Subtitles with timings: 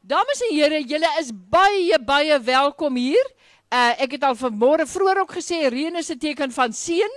[0.00, 3.26] Dames en here, julle is baie baie welkom hier.
[3.68, 7.12] Uh ek het al vanmôre vroeër ook gesê reën is 'n teken van seën.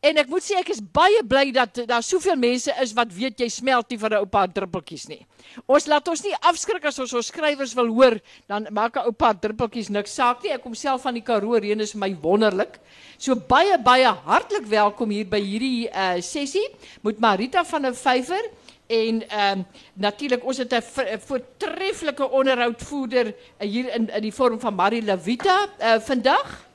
[0.00, 3.40] En ek moet sê ek is baie bly dat daar soveel mense is wat weet
[3.40, 5.26] jy smelt nie van 'n ou paar druppeltjies nie.
[5.66, 9.12] Ons laat ons nie afskrik as ons ons skrywers wil hoor, dan maak 'n ou
[9.12, 10.52] paar druppeltjies niks saak nie.
[10.52, 12.80] Ek kom self van die Karoo, reën is my wonderlik.
[13.18, 16.68] So baie baie hartlik welkom hier by hierdie uh sessie
[17.02, 18.42] met Marita van der Vyver
[18.88, 20.82] en ehm um, natuurlik ons het 'n
[21.26, 26.66] voortreffelike onderhoudvoerder hier in in die vorm van Marie Lavita uh vandag.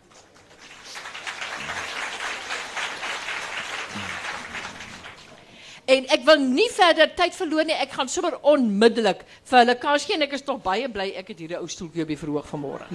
[5.85, 7.75] En ek wil nie verder tyd verloor nie.
[7.75, 11.27] Ek gaan sommer onmiddellik vir hulle kans gee en ek is tog baie bly ek
[11.27, 12.87] het hier 'n ou stoeltjie op die verhoog vanmôre.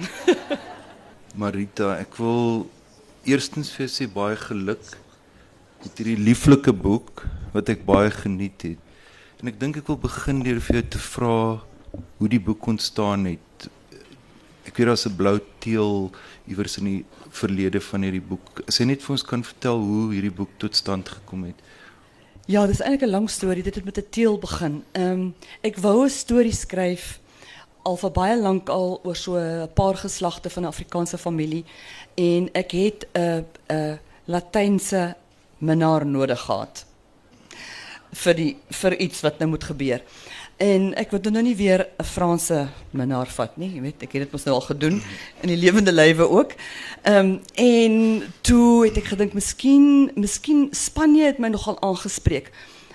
[1.41, 2.69] Marita, ek wil
[3.23, 4.97] eerstens vir jou sê baie geluk
[5.83, 8.88] met hierdie lieflike boek wat ek baie geniet het.
[9.39, 11.35] En ek dink ek wil begin deur vir jou te vra
[12.19, 13.67] hoe die boek ontstaan het.
[14.67, 16.11] Ek weet daar's 'n blou teel
[16.45, 18.61] iewers in die verlede van hierdie boek.
[18.67, 21.55] As jy net vir ons kan vertel hoe hierdie boek tot stand gekom het.
[22.47, 23.61] Ja, dat is eigenlijk een lang story.
[23.61, 24.83] Dit het met de teel begin.
[24.93, 27.19] Um, ek wou 'n storie skryf
[27.83, 31.63] al vir baie lank al oor so 'n paar geslagte van 'n Afrikaanse familie
[32.15, 35.15] en ek het 'n 'n Latynse
[35.57, 36.88] minnaar nodig gehad
[38.11, 40.01] vir iets wat nou moet gebeur.
[40.59, 44.21] En ek wil nou nie weer 'n Franse minnaar vat nie, jy weet, ek het
[44.23, 45.01] dit mos nou al gedoen
[45.41, 46.51] in die lewende lywe ook.
[47.03, 52.51] Ehm en toe het ek gedink miskien miskien Spanje het my nogal aangespreek.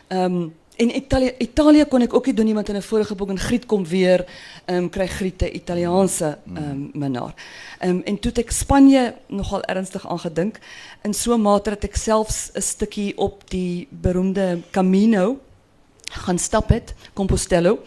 [0.09, 3.15] Ehm um, en Italië Italië kon ek ook nie doen nie want in 'n vorige
[3.15, 4.25] boek en Griet kom weer
[4.65, 7.35] ehm um, kry Griet 'n Italiaanse ehm um, minnaar.
[7.79, 10.59] Ehm um, en toe het ek Spanje nogal ernstig aangedink
[11.03, 15.39] in so 'n mate dat ek selfs 'n stukkie op die beroemde Camino
[16.11, 17.79] gaan stap het, Compostelo.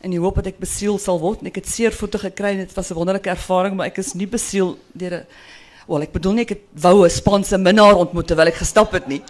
[0.00, 1.46] En die hoop dat ik bezield zal worden.
[1.46, 2.58] Ik heb zeer voeten gekregen.
[2.58, 5.24] Het was een wonderlijke ervaring, maar ik is niet bezield door
[5.86, 9.22] Wel, ik bedoel niet, ik wou een Spaanse minnaar ontmoeten terwijl ik gestapt het niet.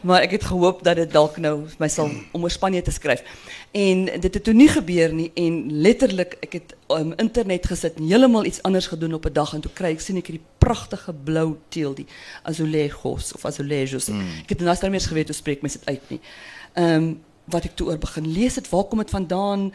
[0.00, 3.24] Maar ik heb gehoopt dat het dalk nou mij zal om in Spanje te schrijven.
[3.70, 5.30] En dit het toen niet gebeurd nie.
[5.34, 9.54] En letterlijk, ik heb um, internet gezet en helemaal iets anders gedaan op een dag.
[9.54, 12.06] En toen krijg ik, zie ik die prachtige blauw teel, die
[12.42, 14.06] azulejos of azulejos.
[14.06, 14.20] Mm.
[14.20, 16.22] Ik heb daarnaast daarmee geweten, hoe spreek mensen het uit niet.
[16.74, 19.72] Um, wat ek toe oor begin lees het, waar kom dit vandaan?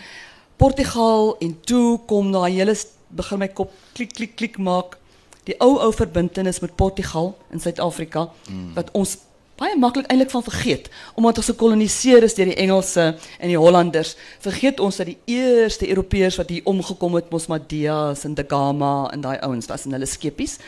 [0.56, 2.76] Portugal en toe kom daai hele
[3.08, 4.98] begin my kop klik klik klik maak.
[5.46, 8.74] Die ou ou verbintenis met Portugal in Suid-Afrika mm.
[8.78, 9.18] wat ons
[9.56, 13.06] baie maklik eintlik van vergeet omdat ons gekoloniseer is deur die Engelse
[13.40, 14.16] en die Hollanders.
[14.44, 19.10] Vergeet ons dat die eerste Europeërs wat hier omgekom het mos Madias en De Gama
[19.14, 20.60] en daai ouens was in hulle skepies.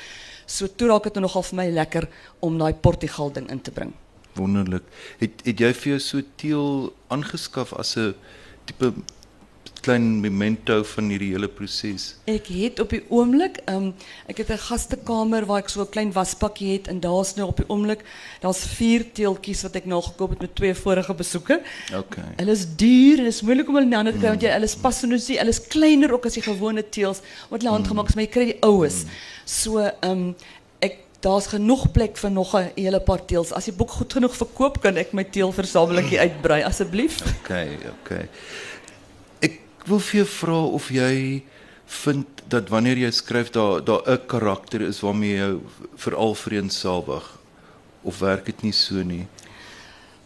[0.48, 2.08] So toe raak dit nou nogal vir my lekker
[2.40, 3.96] om daai Portugal ding in te bring
[4.38, 4.86] wonderlik.
[5.22, 6.68] Het het jy vir jou so teel
[7.14, 8.16] aangeskaf as 'n
[8.66, 8.94] tipe
[9.88, 12.10] klein memento van hierdie hele proses?
[12.30, 13.94] Ek het op die oomblik, um,
[14.28, 17.58] ek het 'n gastekamer waar ek so 'n klein waspakkie het en daar's nou op
[17.58, 18.04] die oomblik,
[18.42, 21.62] daar's vier teeltjies wat ek nou gekoop het met twee vorige besoeke.
[21.94, 22.36] Okay.
[22.36, 24.66] Hulle is duur en is moeilik om hulle in hande te kry want jy hulle
[24.66, 28.16] is pas so hulle is kleiner ook as die gewone teels wat hulle handgemaak is,
[28.16, 29.06] maar jy kry die oues.
[29.46, 30.36] So, ehm um,
[31.20, 33.54] daar's genoeg plek vir nog 'n hele paar teels.
[33.54, 37.22] As die boek goed genoeg verkoop, kan ek my teelversamelingkie uitbrei asseblief.
[37.42, 38.30] Okay, okay.
[39.88, 41.44] Wil vir jou vra of jy
[42.04, 45.60] vind dat wanneer jy skryf daar daar 'n karakter is waarmee jy
[45.96, 47.40] veral vreensawig
[48.04, 49.28] of werk dit nie so nie?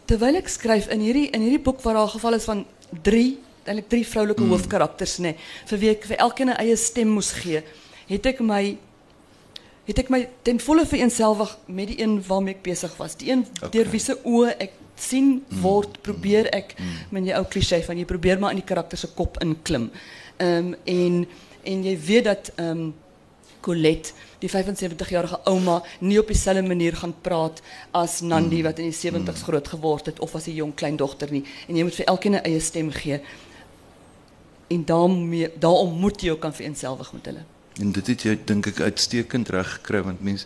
[0.05, 2.65] Terwyl ek skryf in hierdie in hierdie boek waar daar geval is van
[3.03, 4.49] 3, eintlik 3 vroulike mm.
[4.49, 5.35] hoofkarakters nê,
[5.65, 7.63] vir wie ek vir elkeen 'n eie stem moes gee,
[8.07, 8.77] het ek my
[9.85, 13.15] het ek my ten volle vereenselwig met die een waarmee ek besig was.
[13.15, 13.69] Die een okay.
[13.69, 15.61] deur wie se oë ek sien mm.
[15.61, 16.97] word, probeer ek mm.
[17.15, 19.89] met jou ou klise van jy probeer maar in die karakter se kop inklim.
[20.37, 21.23] Ehm um, en
[21.63, 22.91] en jy weet dat ehm um,
[23.61, 27.61] Colette, die 75-jarige ouma, nie op dieselfde manier gaan praat
[27.93, 28.63] as Nandi mm.
[28.65, 29.45] wat in die 70's mm.
[29.45, 31.43] groot geword het of as 'n jong kleindogter nie.
[31.67, 33.21] En jy moet vir elkeen 'n eie stem gee.
[34.67, 37.43] En daarmee daarom moet jy jou kan vereenselwig met hulle.
[37.79, 40.45] En dit het jy dink ek uitstekend reg gekry want mense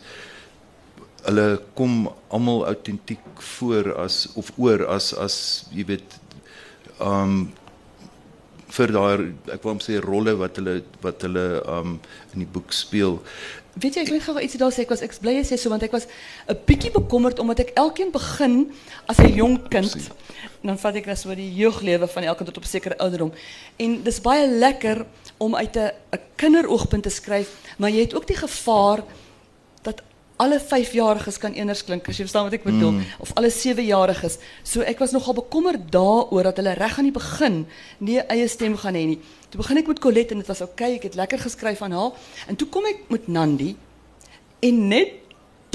[1.26, 1.46] hulle
[1.78, 3.24] kom almal autentiek
[3.58, 5.38] voor as of oor as as
[5.74, 6.18] jy weet
[7.02, 7.52] um
[8.76, 12.00] vir daai ek wou sê rolle wat hulle wat hulle um
[12.34, 13.20] in die boek speel.
[13.76, 15.72] Weet jy ek wil gou ietsie daar sê ek was ek bly jy sê so
[15.72, 16.08] want ek was
[16.48, 18.72] 'n bietjie bekommerd omdat ek elkeen begin
[19.08, 19.92] as 'n jong kind.
[19.92, 20.10] Precies.
[20.64, 23.32] Dan vat ek net so die jeuglewe van elkeen tot op sekere ouderdom.
[23.78, 25.06] En dis baie lekker
[25.38, 29.04] om uit 'n 'n kinderoogpunt te skryf, maar jy het ook die gevaar
[29.84, 30.02] dat
[30.38, 33.20] alle vyfjariges kan eners klink as jy verstaan wat ek bedoel mm.
[33.24, 34.38] of alle sewejariges.
[34.68, 37.62] So ek was nogal bekommerd daaroor dat hulle reg aan die begin
[38.04, 39.20] nie eie stem gaan hê nie.
[39.50, 41.96] Toe begin ek met Colette en dit was oukei, okay, ek het lekker geskryf aan
[41.96, 43.76] haar en toe kom ek met Nandi
[44.66, 45.16] en net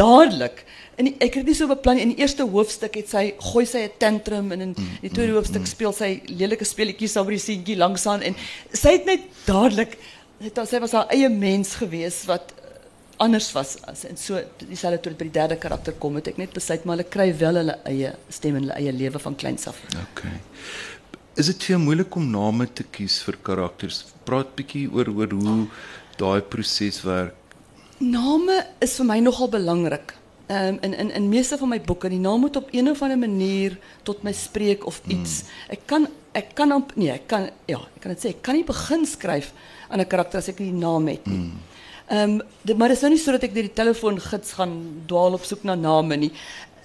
[0.00, 0.64] dadelik
[1.00, 3.96] en ek het nie so beplan in die eerste hoofstuk het sy gooi sy 'n
[3.98, 8.22] tantrum en in die tweede hoofstuk speel sy lelike speletjies saam met die seentjie langsaan
[8.22, 8.36] en
[8.72, 9.96] sy het net dadelik
[10.40, 12.54] sy was haar eie mens gewees wat
[13.20, 16.55] anders was as en so dieselfde toe by die derde karakter kom het ek net
[16.56, 19.81] besluit maar hulle kry wel hulle eie stem en hulle eie lewe van kleins af.
[20.08, 20.37] Okay.
[21.40, 24.02] Is dit vir jou moeilik om name te kies vir karakters?
[24.28, 25.58] Praat bietjie oor oor hoe
[26.20, 27.37] daai proses werk.
[28.00, 30.16] Name is vir my nogal belangrik.
[30.50, 33.02] Ehm um, in in in meeste van my boeke, die naam moet op een of
[33.02, 35.43] ander manier tot my spreek of iets.
[35.43, 35.76] Mm.
[35.76, 38.56] Ek kan ek kan op nee, ek kan ja, ek kan dit sê, ek kan
[38.58, 39.52] nie begin skryf
[39.88, 41.38] aan 'n karakter as ek nie die naam het nie.
[41.38, 41.69] Mm.
[42.12, 45.44] Um, de, maar het is nou niet zo dat ik die telefoongids gaan dwaal op
[45.44, 46.18] zoek naar namen.
[46.18, 46.32] Nie.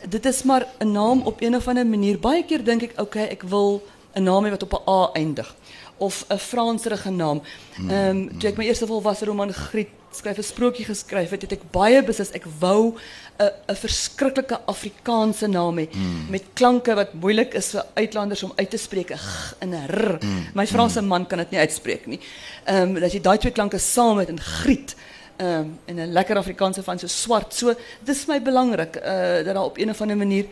[0.10, 2.19] Dit is maar een naam op een of andere manier.
[2.19, 5.56] Baie keer denk ik, oké, okay, ik wil een naam wat op een A eindigt.
[5.98, 7.42] Of een Franserige naam.
[7.89, 11.63] Um, toen ik mijn eerste volwassen roman Griet skryf 'n sprokie geskryf het, het ek
[11.71, 12.95] baie beslis ek wou
[13.38, 16.25] 'n 'n verskriklike Afrikaanse naam hê mm.
[16.30, 20.18] met klanke wat moeilik is vir uitlanders om uit te spreek, 'n g en r.
[20.21, 20.48] Mm.
[20.54, 22.19] My Franse man kan dit nie uitspreek nie.
[22.63, 24.95] Ehm um, dat jy daai twee klanke saam het in griet
[25.38, 27.54] um, en een lekker Afrikaanse van zo zwart.
[27.54, 27.74] So,
[28.04, 30.46] dit is mij belangrijk uh, dat op een of andere manier.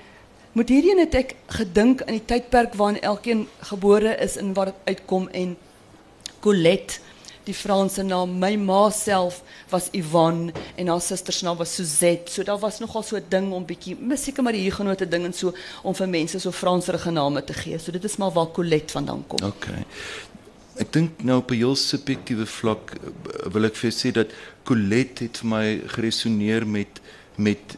[0.52, 4.82] Moet hierin het ek gedink aan die tydperk waarin elkeen gebore is en waar dit
[4.84, 5.58] uitkom en
[6.40, 7.00] Colette
[7.48, 9.42] die Franse naam my ma self
[9.72, 13.26] was Yvonne en haar suster se naam was Suzette so daar was nogal so 'n
[13.30, 15.54] ding om bietjie seker maar die hiergenote ding en so
[15.84, 19.24] om vir mense so Franserige name te gee so dit is maar waar Colette vandaan
[19.28, 19.86] kom okay
[20.82, 24.34] ek dink nou op 'n heel subjektiewe vlak eh, wil ek vir sê dat
[24.64, 27.02] Colette het vir my geresoneer met
[27.36, 27.78] met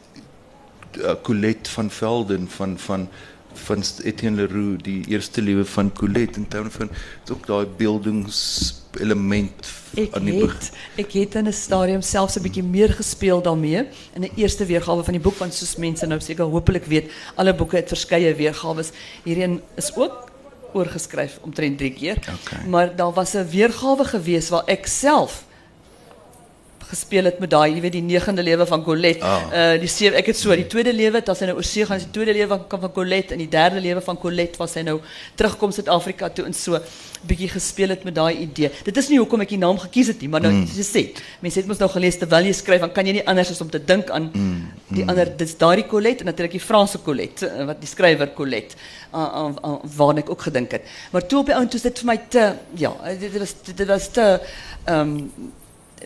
[1.00, 3.08] uh, Colette van Velden van van
[3.56, 6.90] van Etienne Leroux die eerste lewe van Colette in terme van
[7.32, 9.72] ook daai beeldingselement
[10.12, 14.24] aan die het, ek het in 'n stadium selfs 'n bietjie meer gespeel daarmee in
[14.24, 17.76] 'n eerste weergawe van die boek want soos mense nou seker hopelik weet alle boeke
[17.76, 18.84] het verskeie weergawe
[19.24, 20.35] hierheen is ook
[20.76, 22.18] oorgeskryf omtrent 3 keer.
[22.18, 22.68] Okay.
[22.68, 25.44] Maar daar was 'n weergawe gewees waar ek self
[26.90, 29.26] gespeel het met daai, jy weet die negende lewe van Colette.
[29.26, 29.50] Oh.
[29.54, 31.86] Uh die sewe, ek het so die tweede lewe, dit was hy nou oor see
[31.88, 34.86] gaan, die tweede lewe van van Colette en die derde lewe van Colette was hy
[34.88, 35.00] nou
[35.36, 36.80] terugkom Suid-Afrika toe en so
[37.26, 38.70] bietjie gespeel het met daai idee.
[38.86, 40.68] Dit is nie hoekom ek die naam gekies het nie, maar nou mm.
[40.78, 41.04] jy sê,
[41.42, 43.72] mense het mos nou gelees terwyl jy skryf, dan kan jy nie anders as om
[43.74, 44.62] te dink aan mm.
[44.92, 45.14] die mm.
[45.14, 49.26] ander dis daardie Colette en natuurlik die Franse Colette uh, wat die skrywer Colette uh,
[49.26, 50.96] uh, uh, waar ek ook gedink het.
[51.12, 52.48] Maar toe op die ount toe dit vir my te
[52.82, 54.32] ja, dit was dit was te
[54.86, 55.54] ehm um,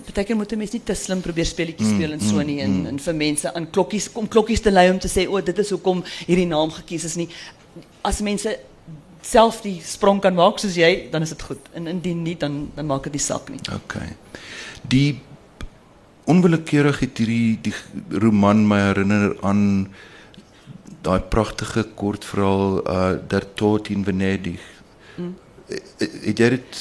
[0.06, 2.60] partykeer moet 'n mens nie te slim probeer speletjies mm, speel en so mm, nie
[2.62, 2.86] en, mm.
[2.88, 5.58] en vir mense aan klokkies om klokkies te lei om te sê o, oh, dit
[5.58, 7.30] is hoekom hierdie naam gekies is nie.
[8.02, 8.60] As mense
[9.22, 11.72] self die sprong kan maak soos jy, dan is dit goed.
[11.74, 13.60] En indien nie, dan dan maak dit nie saak nie.
[13.76, 14.16] Okay.
[14.88, 15.20] Die
[16.30, 17.76] onwillekeurig het hierdie die
[18.22, 19.64] roman my herinner aan
[21.06, 24.62] daai pragtige kortverhaal uh Der Tod in Venedig.
[25.18, 25.36] Mm.
[25.68, 26.80] E, e, het jy dit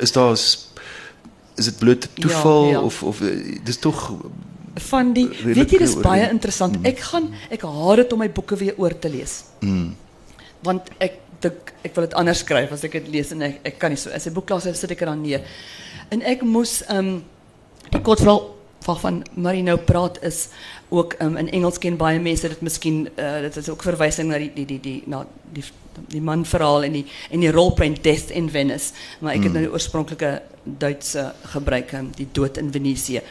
[0.00, 0.65] is daar 'n
[1.56, 4.00] is dit bloot toeval ja, of of eh, dis tog
[4.90, 6.76] van die weet jy dis baie interessant.
[6.76, 6.88] Mm.
[6.90, 9.38] Ek gaan ek haat dit om my boeke weer oor te lees.
[9.64, 9.94] Mm.
[10.66, 13.78] Want ek dink ek wil dit anders skryf as ek dit lees en ek ek
[13.80, 15.42] kan nie so as 'n boek klaar sit ek er dan neer.
[16.10, 17.24] En ek moes ehm um,
[17.90, 18.55] die kortverhaal
[18.86, 20.48] waarvan Marie nou praat is
[20.88, 24.38] ook um, in Engels ken baie mense dit miskien uh, dit is ook verwysing na
[24.38, 25.64] die die die die na die
[26.12, 28.92] die man verhaal en die en die rolprent Death in Venice.
[29.20, 29.58] Maar ek het mm.
[29.58, 33.22] nou die oorspronklike Duitse gebruik die dood in Venesië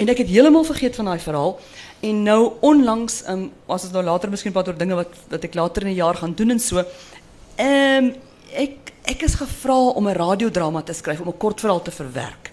[0.00, 1.58] en ek het heeltemal vergeet van daai verhaal.
[2.00, 5.58] En nou onlangs um, as ons nou later miskien praat oor dinge wat wat ek
[5.58, 8.14] later in die jaar gaan doen en so ehm um,
[8.50, 12.49] ek ek is gevra om 'n radiodrama te skryf om 'n kortverhaal te verwerk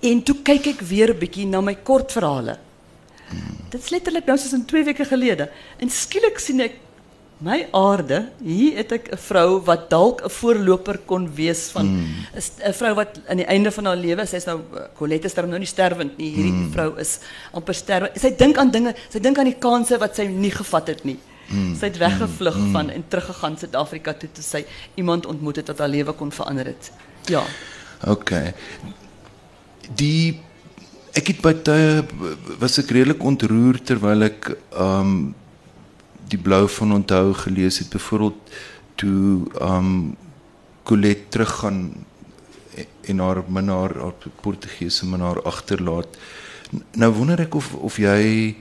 [0.00, 2.58] en toe kyk ek weer 'n bietjie na my kortverhale
[3.70, 6.82] dit is letterlik nou soos in 2 weke gelede en skielik sien ek
[7.44, 12.08] my aarde, hier het ek 'n vrou wat dalk 'n voorloper kon wees van 'n
[12.32, 12.72] mm.
[12.72, 14.60] vrou wat aan die einde van haar lewe, sy's nou
[14.96, 16.30] Colette is daar nou nie sterwend nie.
[16.30, 16.72] Hierdie mm.
[16.72, 17.18] vrou is
[17.52, 18.10] amper sterwe.
[18.14, 21.18] Sy dink aan dinge, sy dink aan die kansse wat sy nie gevat het nie.
[21.48, 21.76] Mm.
[21.76, 22.72] Sy het weggevlug mm.
[22.72, 26.66] van en teruggegaan Suid-Afrika toe toe sy iemand ontmoet het wat haar lewe kon verander
[26.66, 26.90] het.
[27.26, 27.44] Ja.
[28.06, 28.30] OK.
[29.94, 30.40] Die
[31.16, 32.04] ek het by tye
[32.60, 35.34] was ek redelik ontroer terwyl ek um
[36.26, 37.90] die blou van onthou gelees het.
[37.94, 38.56] Byvoorbeeld
[38.96, 40.16] toe um
[40.86, 42.06] Colette teruggaan
[43.06, 46.18] en haar minnaar haar Portugese minnaar agterlaat
[46.98, 48.56] Nou wonder ek of of jy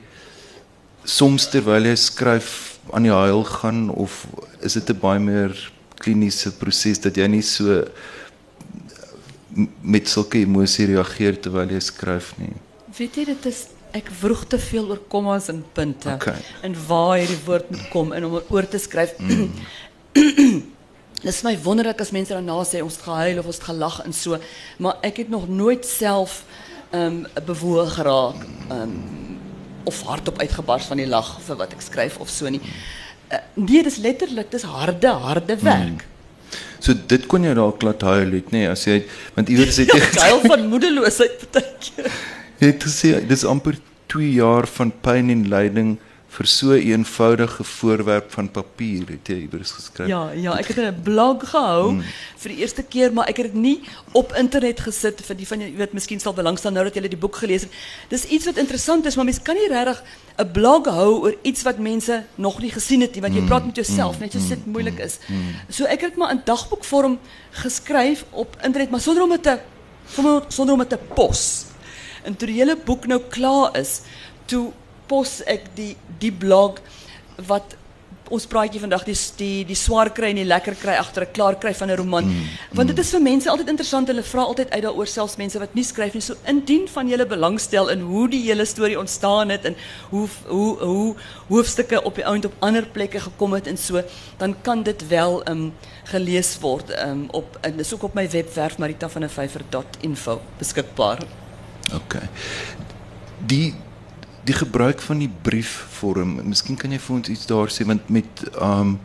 [1.06, 2.50] soms terwyl jy skryf
[2.94, 4.26] aan die huil gaan of
[4.62, 5.54] is dit 'n baie meer
[5.98, 7.86] kliniese proses dat jy nie so
[9.82, 12.54] met sulke emosie reageer terwyl jy skryf nie.
[12.98, 16.40] Weet jy dit is ek vroeg te veel oor kommas en punte Okay.
[16.68, 19.16] en waar hierdie woord moet kom en om oor te skryf.
[21.26, 24.14] Dis my wonderlik as mense daarna sê ons het gehuil of ons het gelag en
[24.14, 24.38] so,
[24.84, 26.44] maar ek het nog nooit self
[26.92, 29.00] ehm um, bewoog geraak ehm um,
[29.86, 32.62] of hardop uitgebars van die lag vir wat ek skryf of so nie.
[33.30, 36.06] Uh, nee, dis letterlik, dis harde, harde werk.
[36.80, 39.00] So dit kon jy dalk laat huil het, nê, nee, as jy
[39.36, 42.12] want iewers het jy Ek huil van moedeloosheid partykeer.
[42.62, 43.80] jy het gesê dis amper
[44.14, 45.96] 2 jaar van pyn en lyding
[46.36, 50.08] vir so 'n eenvoudige voorwerp van papier het jy iewers geskryf.
[50.08, 52.04] Ja, ja, ek het 'n blog gehou mm.
[52.38, 53.80] vir die eerste keer, maar ek het dit nie
[54.12, 57.18] op internet gesit vir die van julle weet miskien sal belangstel nou dat julle die
[57.18, 57.72] boek gelees het.
[58.10, 60.04] Dis iets wat interessant is, maar mens kan nie regtig
[60.38, 63.66] 'n blog hou oor iets wat mense nog nie gesien het nie, want jy praat
[63.66, 65.20] met jouself, net soos dit moeilik is.
[65.70, 67.20] So ek het maar in dagboekvorm
[67.52, 69.60] geskryf op internet, maar sonder om dit te
[70.08, 71.66] sonder, sonder om dit te pos.
[72.24, 74.02] En toe die hele boek nou klaar is,
[74.46, 74.72] toe
[75.08, 76.80] pos ek die die blog
[77.48, 77.76] wat
[78.34, 81.56] ons praatjie vandag die die die swaar kry en die lekker kry agter 'n klaar
[81.56, 82.26] kry van 'n roman.
[82.26, 84.08] Mm, Want dit is vir mense altyd interessant.
[84.08, 86.22] Hulle vra altyd uit daaroor selfs mense wat nie skryf nie.
[86.22, 89.76] So indien van julle belangstel in hoe die hele storie ontstaan het en
[90.10, 91.16] hoe hoe hoe
[91.48, 94.02] hoofstukke op die ount op ander plekke gekom het en so,
[94.38, 98.78] dan kan dit wel um gelees word um op en dis ook op my webwerf
[98.78, 101.20] maritavandevyver.info beskikbaar.
[101.94, 102.16] OK.
[103.46, 103.74] Die
[104.46, 106.38] die gebruik van die briefvorm.
[106.46, 109.00] Miskien kan jy vir ons iets daar sê want met um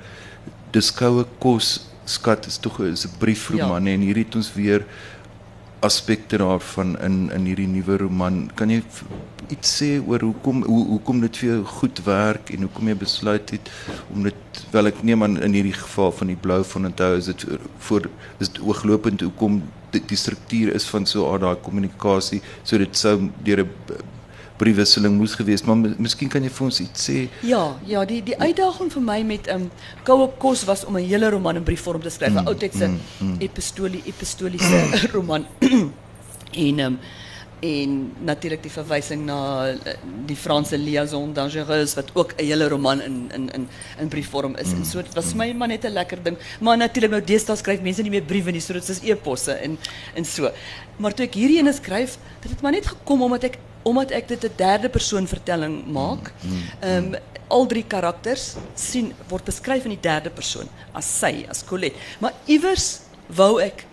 [0.75, 1.79] dis koue kos
[2.11, 3.95] skat is tog is 'n briefroman ja.
[3.95, 4.85] en hier het ons weer
[5.81, 8.51] aspekte daarvan in in hierdie nuwe roman.
[8.55, 8.83] Kan jy
[9.49, 13.51] iets sê oor hoekom hoe hoekom dit vir jou goed werk en hoekom jy besluit
[13.51, 13.71] het
[14.15, 17.31] om dit wel ek neem aan in hierdie geval van die blou van onthou is
[17.33, 17.47] dit
[17.89, 22.79] voor is dit ooglopend hoekom die, die struktuur is van so 'n daai kommunikasie so
[22.79, 23.71] dit sou deur 'n
[24.61, 28.21] briefwisseling moes gewees maar mi- miskien kan jy vir ons iets sê Ja, ja, die
[28.23, 29.71] die uitdaging vir my met um
[30.05, 32.91] koue kos was om 'n hele roman in briefvorm te skryf, 'n oudtydse
[33.41, 34.85] epistolie epistoliese
[35.17, 35.47] roman.
[36.67, 36.99] en um
[37.63, 39.93] en natuurlik die verwysing na eh,
[40.27, 43.69] die Franse liaison dangereuse wat ook 'n hele roman in in in
[44.01, 44.73] in briefvorm is.
[44.73, 46.37] En so dit was vir my maar net 'n lekker ding.
[46.61, 49.77] Maar natuurlik nou deesdae skryf mense nie meer briewe nie, so dit is e-posse en
[50.15, 50.51] en so.
[50.97, 54.29] Maar toe ek hierdie ene skryf, dit het maar net gekom omdat ek omdat ek
[54.29, 56.33] dit 'n derde persoon vertelling maak.
[56.85, 57.15] Um,
[57.49, 61.99] al drie karakters sien word beskryf in die derde persoon as sy, as Colette.
[62.19, 63.87] Maar iewers wou ek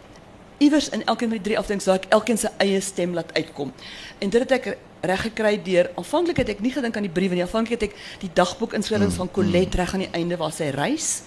[0.57, 3.73] iewers in elkeen van die drie afdelings waar ek elkeen se eie stem laat uitkom.
[4.19, 7.37] En dit het ek reg gekry deur aanvanklik het ek nie gedink aan die briewe
[7.37, 7.43] nie.
[7.45, 11.21] Aanvanklik het ek die dagboekinskrywings van Colette reg aan die einde waar sy reis.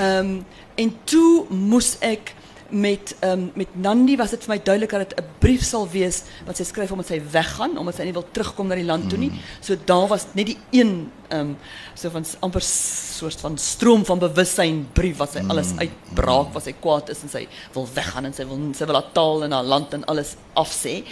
[0.00, 0.44] Um,
[0.76, 2.34] en toe moes ek
[2.68, 6.22] met um, met Nandi was dit vir my duidelik dat dit 'n brief sal wees
[6.46, 9.30] wat sy skryf omdat sy weggaan, omdat sy nie wil terugkom na die land toe.
[9.60, 11.56] So daar was net die een um,
[11.94, 16.74] so van amper soort van stroom van bewussyn brief wat sy alles uitbraak, wat sy
[16.80, 19.64] kwaad is en sy wil weggaan en sy wil sy wil haar taal en haar
[19.64, 21.04] land en alles afsê.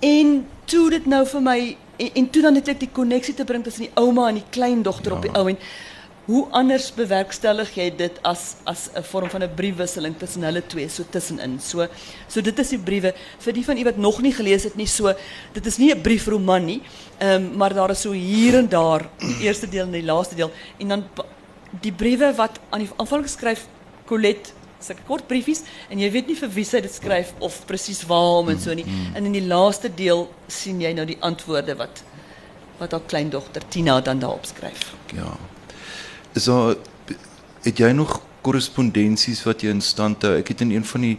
[0.00, 3.44] En toe dit nou vir my en, en toe dan het ek die koneksie te
[3.44, 5.16] bring tussen die ouma en die kleindogter ja.
[5.16, 5.58] op die ou en
[6.26, 10.88] hoe anders bewerkstellig jy dit as as 'n vorm van 'n briefwisseling tussen hulle twee
[10.88, 11.60] so tussenin.
[11.60, 11.86] So
[12.28, 14.86] so dit is die briewe vir die van u wat nog nie gelees het nie.
[14.86, 15.12] So
[15.52, 16.82] dit is nie 'n briefroman nie.
[17.18, 20.34] Ehm um, maar daar is so hier en daar die eerste deel en die laaste
[20.34, 21.04] deel en dan
[21.80, 23.66] die briewe wat aan die aanvang geskryf
[24.06, 24.50] Colette
[24.80, 28.48] sulke kort briefies en jy weet nie vir wie sy dit skryf of presies waarom
[28.48, 28.86] en so nie.
[29.14, 32.02] En in die laaste deel sien jy nou die antwoorde wat
[32.78, 34.94] wat haar kleindogter Tina dan daarop skryf.
[35.14, 35.53] Ja.
[36.34, 36.74] Is daar
[37.62, 40.34] het jy nog korrespondensies wat jy in stand hou?
[40.40, 41.18] Ek het in een van die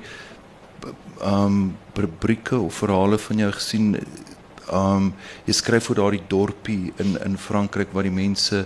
[1.24, 5.14] ehm um, rubrieke of verhale van jou gesien ehm um,
[5.48, 8.66] jy skryf oor daardie dorpie in in Frankryk waar die mense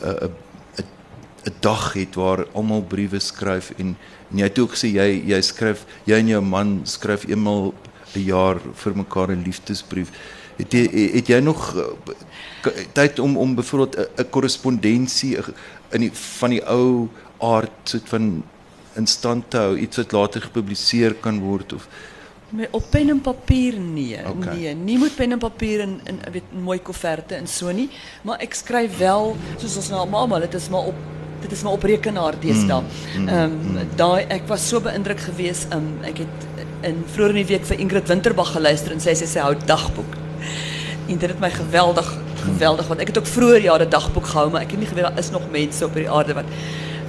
[0.00, 0.30] 'n uh,
[1.44, 3.96] 'n dag het waar almal briewe skryf en
[4.30, 7.74] en jy het ook gesê jy jy skryf jy en jou man skryf eenmal
[8.14, 10.08] 'n jaar vir mekaar 'n liefdesbrief.
[10.60, 10.84] Het jy
[11.16, 11.60] het jy nog
[12.62, 15.44] k- tyd om om byvoorbeeld 'n korrespondensie uh,
[15.96, 17.08] in die van die ou
[17.40, 18.42] aard soort van
[18.96, 21.88] in stand te hou, iets wat later gepubliseer kan word of
[22.50, 24.56] Maar op pen en papier nee, Okay.
[24.58, 27.88] nee, nie met pen en papier en in weet mooi koeverte en so nie,
[28.26, 30.94] maar ek skryf wel soos ons nou almal, dit is maar op
[31.40, 32.82] dit is maar op rekenaar deesdae.
[33.16, 36.36] Ehm um, daai ek was so beïndruk geweest, ehm um, ek het
[36.82, 40.16] in vroeër in die week vir Ingrid Winterbag geluister en sy sê sy hou dagboek.
[41.08, 44.62] En dit het my geweldig geweldig want ek het ook vroeër jare dagboek gehou, maar
[44.64, 46.48] ek het nie geweet daar is nog mense op hierdie aarde wat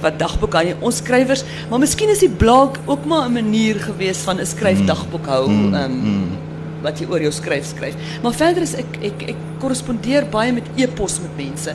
[0.02, 4.18] wat dagboek aan ons skrywers, maar miskien is die blog ook maar 'n manier gewees
[4.26, 5.46] van 'n skryf dagboek hou.
[5.48, 6.38] Um,
[6.82, 7.94] wat jy oor jou skryf skryf.
[8.22, 11.74] Maar verder is ek ek ek korrespondeer baie met e-pos met mense.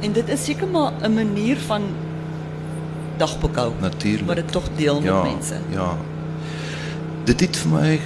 [0.00, 1.82] En dit is seker maar 'n manier van
[3.16, 3.72] dagboek hou.
[3.80, 4.26] Natuurlijk.
[4.26, 5.54] Maar dit tog deel ja, met mense.
[5.70, 5.96] Ja.
[7.24, 8.00] Dit het vir my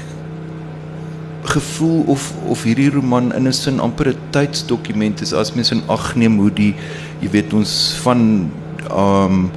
[1.45, 5.83] gevoel of of hierdie roman in 'n sin amper 'n tydsdokument is as mens in
[5.89, 6.75] ag neem hoe die
[7.21, 8.51] jy weet ons van
[8.91, 9.51] ehm um,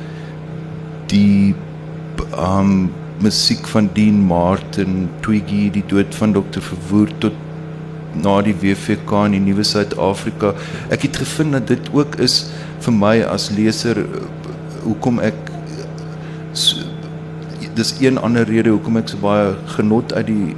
[1.07, 1.55] die
[2.31, 6.61] ehm um, musiek van Dean Martin, Twiggy, die dood van Dr.
[6.61, 7.33] Verwoerd tot
[8.13, 10.53] na die WVK in die nuwe Suid-Afrika.
[10.93, 12.47] Ek het gevind dat dit ook is
[12.85, 14.03] vir my as leser
[14.83, 15.37] hoekom ek
[16.53, 16.85] so,
[17.77, 20.55] dis een ander rede hoekom ek so baie genot uit die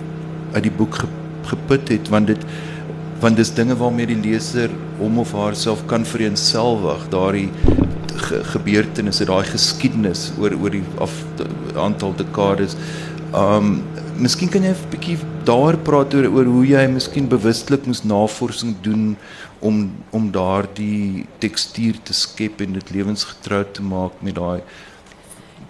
[0.53, 1.07] uit die boek ge,
[1.51, 2.45] geput het want dit
[3.19, 7.49] want dis dinge waarmee die leser hom of haarself kan vereenselwig daardie
[8.15, 11.13] ge, gebeurtenisse daai geskiedenis oor oor die af
[11.75, 12.77] aantal dekades.
[13.35, 13.81] Um
[14.19, 18.75] miskien kan jy 'n bietjie daar praat oor oor hoe jy miskien bewustelik moes navorsing
[18.81, 19.15] doen
[19.59, 24.61] om om daardie tekstuur te skep en dit lewensgetrou te maak met daai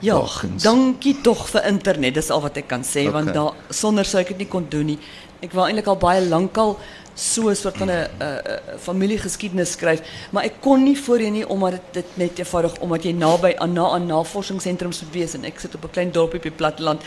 [0.01, 0.63] Ja, Wagens.
[0.63, 2.13] dankie tog vir internet.
[2.13, 4.85] Dis al wat ek kan sê want daar sonder sou ek dit nie kon doen
[4.85, 4.99] nie.
[5.41, 6.77] Ek wou eintlik al baie lankal
[7.15, 9.99] so 'n soort van 'n 'n- 'n familiegeskiedenis skryf,
[10.31, 13.73] maar ek kon nie voorheen nie omdat dit dit net eenvoudig omdat jy naby aan
[13.73, 17.01] na aan navorsingssentrums moet wees en ek sit op 'n klein dorpie op die platteland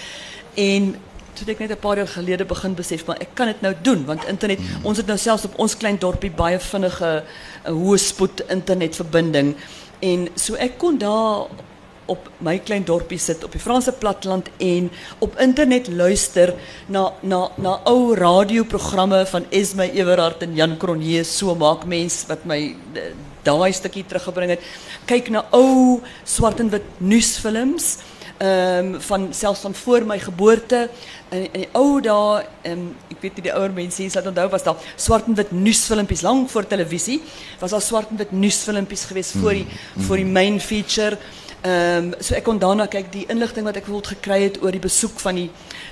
[0.54, 0.92] en
[1.34, 3.74] toe het ek net 'n paar jaar gelede begin besef maar ek kan dit nou
[3.82, 7.22] doen want internet ons het nou selfs op ons klein dorpie baie vinnige
[7.64, 9.54] 'n hoë spoed internetverbinding
[10.00, 11.46] en so ek kon daar
[12.06, 16.54] op my klein dorpie sit op die Franse platteland en op internet luister
[16.86, 22.44] na na na ou radioprogramme van Esme Everhard en Jan Cronje so maak mens wat
[22.44, 22.60] my
[22.94, 24.64] eh, daai stukkie teruggebring het.
[25.10, 27.96] Kyk na ou swart en wit nuusfilms
[28.42, 30.88] ehm van selfs van voor my geboorte.
[31.30, 34.48] In, in die ou dae ehm ek weet nie die ouer mense hier sal onthou
[34.50, 37.20] was daar swart en wit nuusfilmpies lank voor televisie.
[37.60, 39.66] Was daar swart en wit nuusfilmpies geweest voor die
[40.06, 41.18] voor die main feature
[41.62, 44.80] Ehm so ek kon daarna kyk die inligting wat ek bijvoorbeeld gekry het oor die
[44.82, 45.50] besoek van die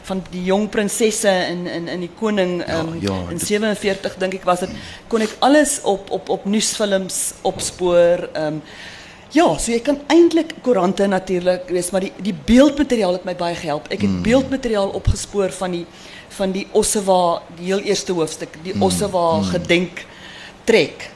[0.08, 2.56] van die jong prinsesse in in in die koning
[3.00, 4.70] ja, in dit- 47 dink ek was dit
[5.08, 8.58] kon ek alles op op op nuusfilms opspoor ehm
[9.32, 13.54] ja, so jy kan eintlik koerante natuurlik lees, maar die die beeldmateriaal het my baie
[13.54, 13.86] gehelp.
[13.94, 15.86] Ek het beeldmateriaal opgespoor van die
[16.34, 20.04] van die Ossewa, die heel eerste hoofstuk, die Ossewa gedenk
[20.64, 21.10] trek.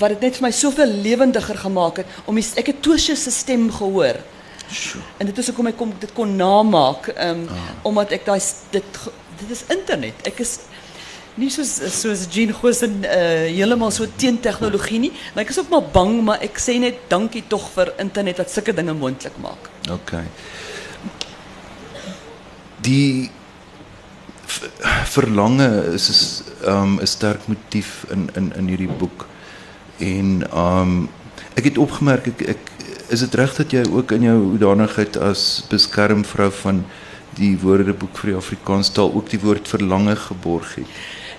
[0.00, 3.30] Wat dit net vir my soveel lewendiger gemaak het om die, ek het Tosje se
[3.34, 4.16] stem gehoor.
[5.18, 7.46] En dit is hoekom ek kom dit kon namaak, ehm
[7.82, 9.00] omdat ek daai dit
[9.40, 10.14] dit is internet.
[10.30, 10.58] Ek is
[11.40, 15.70] nie soos soos Jean Gosen uh, heeltemal so teen tegnologie nie, maar ek is ook
[15.72, 19.70] maar bang, maar ek sê net dankie tog vir internet wat sulke dinge moontlik maak.
[19.90, 20.24] Okay.
[22.84, 23.30] Die
[24.46, 24.70] v-
[25.14, 26.22] verlange is is
[26.66, 29.26] um 'n sterk motief in in in hierdie boek.
[30.00, 31.08] En um
[31.54, 32.58] ek het opgemerk ek, ek
[33.12, 36.84] is dit reg dat jy ook in jou hoedanigheid as beskermvrou van
[37.38, 40.86] die Woordeboek vir die Afrikaans taal ook die woord verlange geborg het.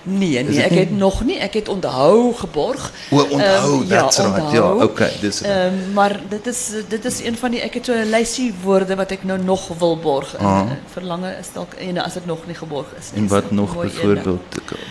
[0.04, 2.88] Nee, nee, nie- het nog nie, ek het onthou geborg.
[3.10, 4.52] O, onthou, Ehm, that's right.
[4.52, 4.82] Ja, onthou.
[4.82, 5.10] okay.
[5.42, 8.94] Ehm, maar dit is dit is een van die ek het so 'n lysie woorde
[8.96, 10.34] wat ek nou nog wil borg.
[10.36, 10.60] En, Ah.
[10.60, 13.10] eh, verlange is dalk ene as dit nog nie geborg is.
[13.14, 14.42] En wat nog byvoorbeeld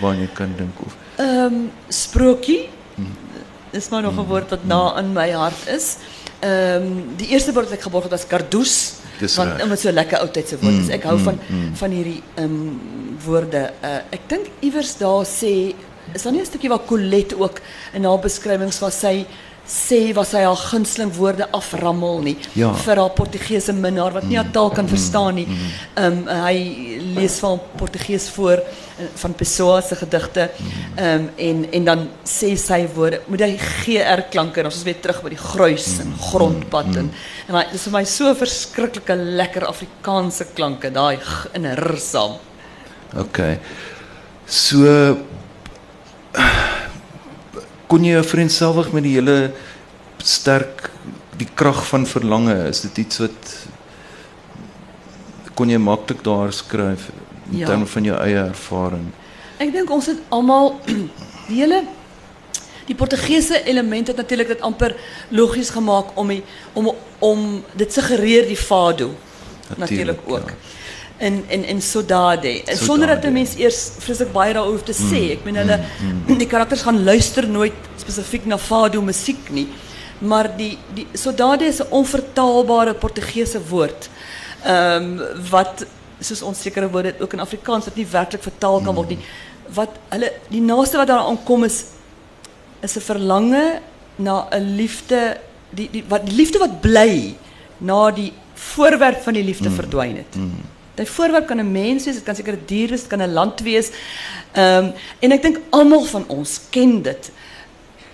[0.02, 0.96] waar jy kan dink of
[1.88, 2.70] sprokie.
[2.96, 3.06] Hmm.
[3.72, 5.98] Is maar nog 'n woord wat na in my hart is.
[6.40, 8.94] Ehm die eerste woord wat ek geborg het was kardoes.
[9.20, 9.54] Want reg.
[9.54, 10.90] Hmm, omdat so lekker oudtydse woord is.
[10.90, 11.40] Ek hou van
[11.74, 12.52] van hierdie ehm
[13.26, 13.72] woorde.
[13.84, 15.74] Uh, ek dink iewers daar sê
[16.14, 17.62] is daar nie 'n stukkie waar Colette ook
[17.94, 19.26] in haar beskrywings waar sy
[19.68, 22.74] sê wat sy haar gunsteling woorde aframmel nie Ja.
[22.74, 25.48] vir haar Portugese minnaar wat nie haar taal kan verstaan nie.
[25.96, 26.58] Ehm hy
[27.16, 28.64] lees van Portugees voor eh,
[29.22, 30.50] van Pessoa se gedigte.
[30.96, 35.00] Ehm en en dan sê sy woorde moet hy GR klanke en ons is weer
[35.02, 37.12] terug by die gruis en grondpad en
[37.48, 41.20] en hy dis vir my so verskriklike lekker Afrikaanse klanke daai
[41.54, 42.38] en r saam.
[43.26, 43.60] Okay.
[44.46, 44.88] So
[47.92, 49.52] kon jy jou vriendselwig met die hele
[50.24, 50.90] sterk
[51.42, 53.52] die krag van verlange is dit iets wat
[55.58, 57.10] kon jy maklik daar skryf
[57.52, 57.66] in Ja.
[57.66, 59.12] terme van jou eie ervaring.
[59.58, 60.80] Ek dink ons het almal
[61.48, 61.84] die hele
[62.86, 64.96] die Portugese element het natuurlik dit amper
[65.30, 69.12] logies gemaak om die, om om dit suggereer die fado
[69.78, 70.52] Natuurlijk, ook.
[71.18, 72.64] in in Sodade.
[72.64, 75.32] En sonder dat 'n mens eers vreeslik baie daaroor hoef te sê.
[75.32, 75.80] Ek meen hulle
[76.42, 79.68] die karakters gaan luister nooit spesifiek na fado musiek nie.
[80.20, 84.10] Maar die die Sodade is 'n onvertaalbare Portugese woord.
[84.66, 85.86] Ehm wat
[86.22, 89.22] soos ons sekere woorde ook in Afrikaans wat nie werklik vertaal kan word nie.
[89.74, 91.86] Wat hulle die naaste wat daaraan kom is
[92.82, 93.82] is 'n verlange
[94.18, 95.38] na 'n liefde
[95.70, 97.36] die die wat die liefde wat bly
[97.78, 100.38] na die voorwerp van die liefde verdwyn het.
[100.96, 103.34] Die voorwerp kan 'n mens wees, dit kan seker 'n dier wees, dit kan 'n
[103.34, 103.92] land wees.
[104.54, 107.32] Ehm en ek dink almal van ons ken dit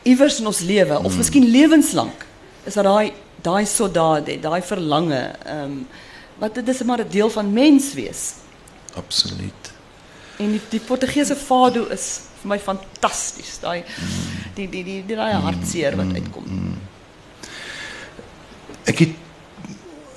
[0.03, 2.25] iewers in ons lewe of miskien lewenslank.
[2.63, 5.85] Is dat daai daai soldade, daai verlange ehm
[6.39, 8.33] wat dit is maar 'n deel van mens wees.
[8.95, 9.73] Absoluut.
[10.37, 13.59] En die, die Portugese fado is vir my fantasties.
[13.59, 13.83] Daai
[14.55, 16.77] die die die die daai hartseer wat uitkom.
[18.85, 19.15] Ek het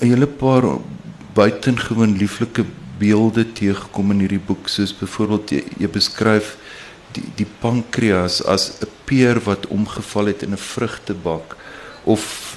[0.01, 0.79] 'n hele paar
[1.35, 2.65] buitengewoon lieflike
[2.99, 6.57] beelde teëgekom in hierdie boek soos byvoorbeeld jy, jy beskryf
[7.17, 11.57] die die pankreas as 'n peer wat omgeval het in 'n vrugtebak
[12.05, 12.57] of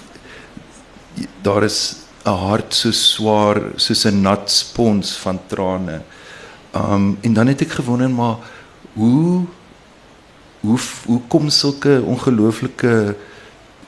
[1.41, 6.01] daar is 'n hart so swaar soos 'n nat spons van trane.
[6.75, 8.37] Um en dan het ek gewonder maar
[8.93, 9.45] hoe
[10.61, 13.15] hoe hoe kom sulke ongelooflike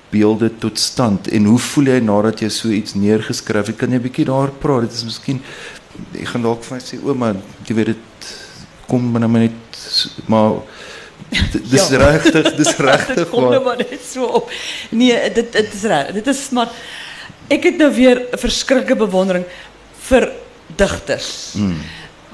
[0.10, 4.00] beelde tot stand en hoe voel jy nadat jy so iets neergeskryf het kan jy
[4.00, 5.41] 'n bietjie daar praat dit is miskien
[6.13, 7.36] ek gaan dalk vir my sê ouma
[7.67, 8.34] jy weet dit
[8.88, 9.80] kom binne my net
[10.28, 10.60] maar
[11.71, 11.98] dis Ja.
[11.98, 14.52] regtig dis regtig Dit kom nou maar net so op.
[14.91, 16.12] Nee, dit dit is reg.
[16.13, 16.69] Dit is maar
[17.49, 19.45] ek het nou weer 'n verskriklike bewondering
[20.08, 20.31] vir
[20.75, 21.53] digters.
[21.55, 21.77] Mm.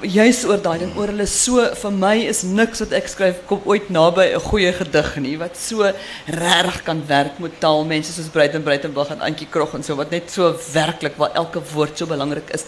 [0.02, 3.60] Juis oor daai ding, oor hulle so vir my is niks wat ek skryf kom
[3.64, 5.92] ooit naby 'n goeie gedig nie wat so
[6.26, 7.84] regtig kan werk met taal.
[7.84, 11.60] Mense soos Breiten Breitenberg en Antjie Krog en so wat net so werklik waar elke
[11.72, 12.64] woord so belangrik is.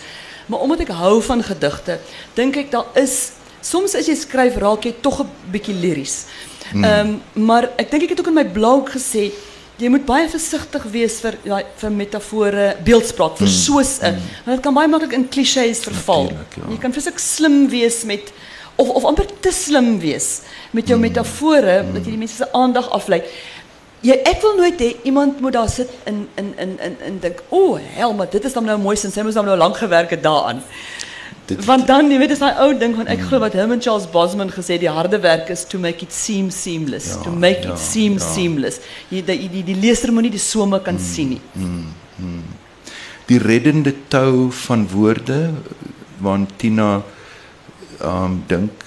[0.46, 1.98] Maar omdat ek hou van gedigte,
[2.34, 6.26] dink ek daar is soms as jy skryf raak jy tog 'n bietjie liries.
[6.72, 9.32] Ehm maar ek dink ek het ook in my blog gesê
[9.82, 14.14] jy moet baie versigtig wees vir daai vir metafore, beeldspraak, vir soos 'n
[14.46, 16.30] want dit kan baie maklik in klisjées verval.
[16.30, 16.70] Ja.
[16.70, 18.32] Jy kan vreeslik slim wees met
[18.76, 22.90] of of amper te slim wees met jou metafore dat jy die mense se aandag
[22.90, 23.22] aflei.
[24.04, 27.42] Jy ek wil nooit hê iemand moet daar sit in in in in in dink,
[27.48, 29.10] "O, oh, hel, maar dit is dan nou mooi sin.
[29.10, 30.62] Sy moes dan nou lank gewerk het daaraan."
[31.46, 34.06] Dit- Want dan, jy weet, is daai ou ding van ek glo wat Herman Charles
[34.10, 37.72] Bosman gesê, die harde werk is to make it seem seamless, Ja, to make ja,
[37.74, 38.18] it seem ja.
[38.32, 38.80] seamless.
[39.10, 41.40] Jy die die, die leser moet nie die somme kan sien nie.
[43.26, 45.50] die reddende tou van woorde
[46.20, 47.02] waaraan Tina
[48.04, 48.84] um dink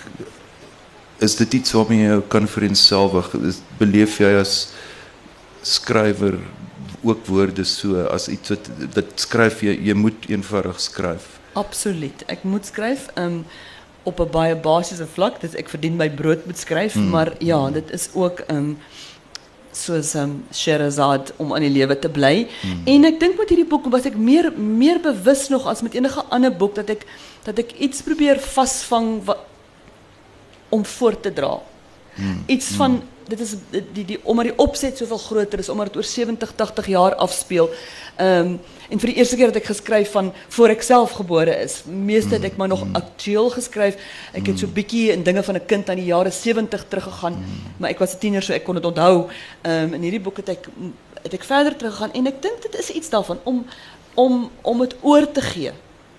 [1.20, 4.54] is dit iets waarmee jy jou kan vereenselwig is beleef jy as
[5.66, 6.38] skrywer
[7.04, 12.24] ook woorde so as iets wat dit skryf jy jy moet eenvoudig skryf Absoluut.
[12.30, 13.42] Ek moet skryf um
[14.08, 17.92] op 'n baie basiese vlak, dis ek verdien my brood met skryf, maar ja, dit
[17.92, 18.78] is ook um
[19.72, 22.48] soos um Sherazad om aan die lewe te bly.
[22.86, 26.24] En ek dink met hierdie boek was ek meer meer bewus nog as met enige
[26.30, 27.06] ander boek dat ek
[27.44, 29.44] dat ek iets probeer vasvang wat
[30.70, 31.60] om voor te dra.
[32.48, 36.00] Iets van dit is die die, die omdat die opset soveel groter is omdat dit
[36.00, 37.70] oor 70 80 jaar afspeel.
[38.16, 41.82] Ehm en vir die eerste keer dat ek geskryf van voor ek self gebore is.
[41.86, 43.98] Meeste het ek maar nog aktueel geskryf.
[44.32, 47.36] Ek het so bietjie in dinge van 'n kind aan die jare 70 teruggegaan,
[47.78, 49.28] maar ek was 'n tiener so ek kon dit onthou.
[49.62, 50.70] Ehm in hierdie boek het ek
[51.24, 53.66] het ek verder teruggegaan en ek dink dit is iets daarvan om
[54.14, 55.72] om om dit oor te gee.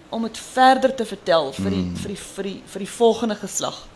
[0.09, 3.88] Om dit verder te vertel vir die die die die volgende geslag.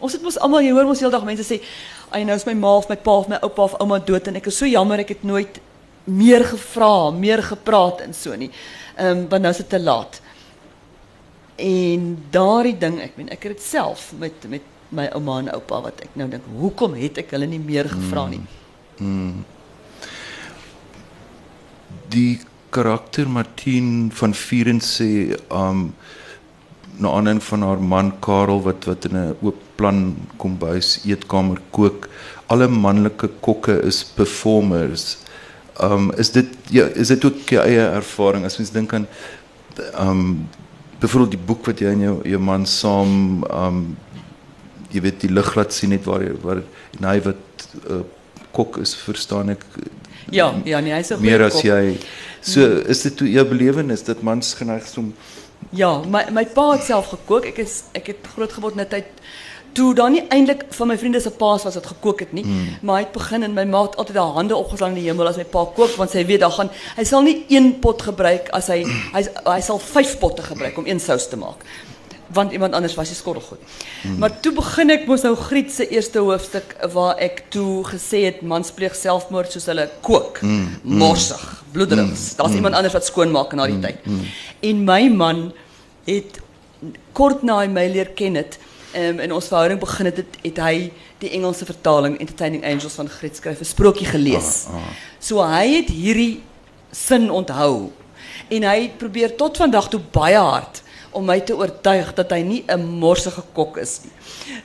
[0.00, 1.60] Ons het mos almal jy hoor mos heeldag mense sê,
[2.10, 4.36] "Ag nou is my ma of my pa of my oupa of ouma dood en
[4.36, 5.60] ek is so jammer ek het nooit
[6.04, 8.50] meer gevra, meer gepraat en so nie."
[8.96, 10.20] Ehm um, want nou is dit te laat.
[11.56, 15.82] En daardie ding, ek meen ek het dit self met met my ouma en oupa
[15.82, 18.40] wat ek nou dink, hoekom het ek hulle nie meer gevra nie?
[22.08, 22.38] die
[22.74, 25.92] karakter Martien van Vieren sê um
[26.98, 32.08] na aanleiding van haar man Karel wat wat in 'n oop plan kombuis eetkamer kook.
[32.52, 35.18] Alle manlike kokke is performers.
[35.80, 39.06] Um is dit ja, is dit ook jou eie ervaring as mens dink aan
[40.02, 40.48] um
[40.98, 43.82] byvoorbeeld die boek wat jy en jou jou man saam um
[44.90, 46.62] jy weet die lig laat sien net waar waar
[46.98, 48.00] en wat uh,
[48.56, 49.64] kok is verstaan ek
[50.30, 51.64] Ja, ja, nee, hy's 'n meer goeie as kok.
[51.64, 51.98] jy
[52.40, 52.60] so
[52.94, 55.12] is dit toe jou belewenis dat mans geneig is om
[55.70, 57.44] Ja, my my pa het self gekook.
[57.44, 59.08] Ek is ek het grootgeword in 'n tyd
[59.72, 62.44] Toe dan nie eintlik van my vriende se paas was wat gekook het nie,
[62.82, 65.28] maar hy het begin en my ma het altyd haar hande opgeslaan in die hemel
[65.28, 68.68] as my pa kook want sy weet gaan hy sal nie een pot gebruik as
[68.72, 68.82] hy
[69.14, 71.64] hy hy sal vyf potte gebruik om een sous te maak.
[72.32, 73.60] Want iemand anders was die skottelgoed.
[74.18, 78.42] Maar toe begin ek mos nou Griet se eerste hoofstuk waar ek toe gesê het
[78.42, 80.40] mans pleeg selfmoord soos hulle kook.
[80.82, 82.34] Morsig, bloederings.
[82.36, 84.04] Daar's iemand anders wat skoonmaak na die tyd.
[84.60, 85.52] En my man
[86.04, 86.40] het
[87.12, 88.58] kort na hy my leer ken het
[88.94, 90.74] um, en ons verhouding begin het, het, het hy
[91.18, 94.66] die Engelse vertaling Entertaining Angels van Griet skryf 'n sprokie gelees.
[95.18, 96.42] So hy het hierdie
[96.90, 97.90] sin onthou
[98.48, 100.82] en hy probeer tot vandag toe baie hard
[101.16, 104.12] om my te oortuig dat hy nie 'n morsige kok is nie.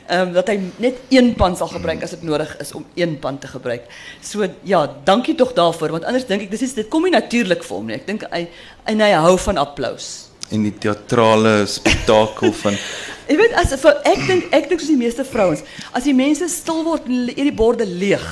[0.07, 3.19] Ehm um, dat hy net een pan sal gebruik as dit nodig is om een
[3.19, 3.83] pan te gebruik.
[4.21, 7.63] So ja, dankie tog daarvoor want anders dink ek dis is dit kom nie natuurlik
[7.63, 7.95] vir hom nie.
[7.95, 8.47] Ek dink hy
[8.85, 10.32] en hy hou van applous.
[10.51, 12.77] En die teatrale spektakel van
[13.29, 15.63] Jy weet as vir ek dink ek dink die meeste vrouens,
[15.95, 18.23] as die mense stil word en die borde leeg,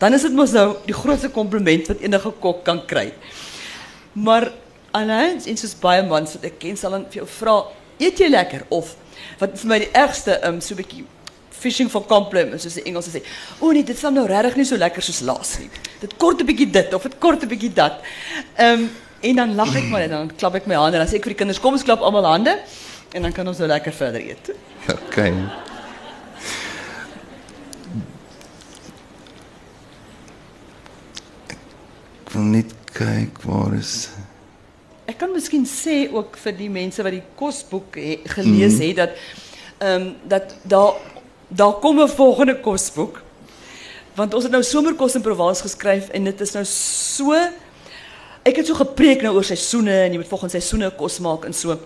[0.00, 3.10] dan is dit mos nou die grootste kompliment wat enige kok kan kry.
[4.16, 4.48] Maar
[4.96, 7.58] aanhouds en soos baie mans wat ek ken sal dan vir jou vra,
[8.00, 8.94] eet jy lekker of
[9.40, 11.04] wat vir my die ergste um so 'n bietjie
[11.50, 13.22] fishing for compliments soos die Engelse sê.
[13.60, 15.70] O nee, dit sal nou regtig nie so lekker soos laas nie.
[16.00, 18.02] Dit kort 'n bietjie dit of dit kort 'n bietjie dat.
[18.56, 18.88] Ehm
[19.24, 21.00] En dan lach ik maar en dan klap ik mijn handen.
[21.00, 22.58] En dan zeg ik voor die kinders, kom eens klap allemaal handen.
[23.12, 24.54] En dan kan ons nou lekker verder eten.
[24.90, 25.00] Oké.
[25.02, 25.34] Okay.
[32.24, 34.08] Ik wil niet kijken, waar is...
[35.04, 37.22] Ik kan misschien zeggen ook voor die mensen die mhm.
[37.22, 38.96] het kostboek he, gelezen mm.
[38.96, 39.14] hebben,
[39.78, 40.92] dat, um, dat daar,
[41.48, 43.22] daar komt een volgende kostboek.
[44.14, 47.24] Want ons het nou zomerkost in Provence geschreven en het is nou zo...
[47.24, 47.62] So
[48.44, 51.54] ek het so gepreek nou oor seisoene en jy moet volgens seisoene kos maak en
[51.56, 51.78] so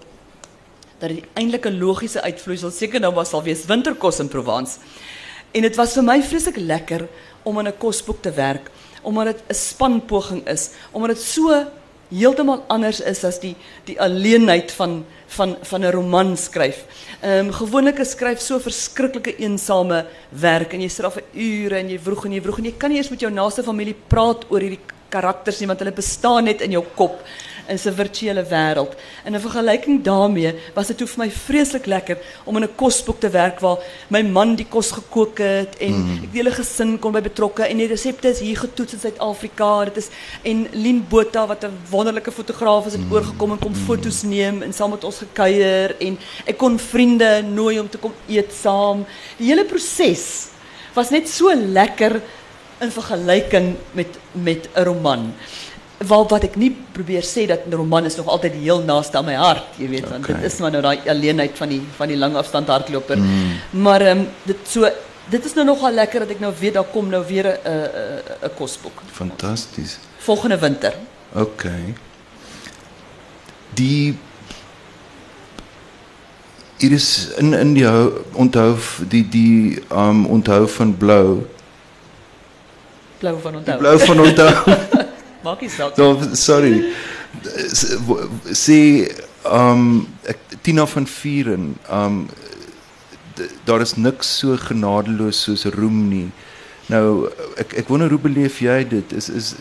[0.98, 4.80] dat die eintlike logiese uitvloeisel seker nou was sal wees winterkos in Provence.
[5.54, 7.06] En dit was vir my vreeslik lekker
[7.46, 8.70] om aan 'n kosboek te werk
[9.02, 11.54] omdat dit 'n spanpoging is, omdat dit so
[12.10, 16.84] heeltemal anders is as die die alleenheid van van van 'n roman skryf.
[17.22, 21.88] Ehm um, gewoonlik skryf so verskriklike eensame werk en jy sit daar vir ure en
[21.88, 24.44] jy vroeg en jy vroeg en jy kan nie eens met jou naaste familie praat
[24.50, 27.22] oor hierdie karakters nie want hulle bestaan net in jou kop
[27.68, 28.92] in 'n virtuele wêreld.
[29.24, 33.30] In 'n vergelyking daarmee was dit vir my vreeslik lekker om in 'n kosboek te
[33.30, 36.22] werk waar my man die kos gekook het en mm.
[36.22, 39.84] ek die hele gesin kon by betrokke en die resepte is hier getoets in Suid-Afrika.
[39.84, 40.08] Dit is
[40.42, 43.12] en Lien Botha wat 'n wonderlike fotograaf is het mm.
[43.12, 43.84] oorgekom en kom mm.
[43.86, 48.12] foto's neem en saam met ons gekuier en ek kon vriende nooi om te kom
[48.28, 49.06] eet saam.
[49.36, 50.48] Die hele proses
[50.94, 52.20] was net so lekker
[52.80, 55.34] in vergelyking met met 'n roman.
[55.98, 59.24] Wel wat ek nie probeer sê dat 'n roman is nog altyd heel naaste aan
[59.24, 60.40] my hart, jy weet, want Okay.
[60.40, 63.18] dit is maar nou alleenheid van die van die langafstand hardloper.
[63.70, 64.88] Maar ehm dit so
[65.30, 68.46] dit is nou nogal lekker dat ek nou weet daar kom nou weer 'n 'n
[68.46, 69.98] 'n kosboek fantasties.
[70.18, 70.94] volgende winter.
[71.34, 71.94] Okay.
[73.74, 74.16] Die
[76.78, 78.76] hier is in in die hou, onthou
[79.08, 81.46] die die um onthou van blou.
[83.20, 83.78] Blou van onthou.
[83.78, 84.52] blou van onthou.
[85.44, 85.94] Maak nie saak.
[85.96, 86.92] So, sorry.
[87.68, 88.78] S- w- Sê
[89.44, 92.28] um ek, Tina van Vieren, um
[93.36, 96.28] d- daar is niks so genadeloos soos roem nie.
[96.88, 97.28] Nou
[97.60, 99.12] ek ek wonder hoe beleef jy dit?
[99.12, 99.54] Is is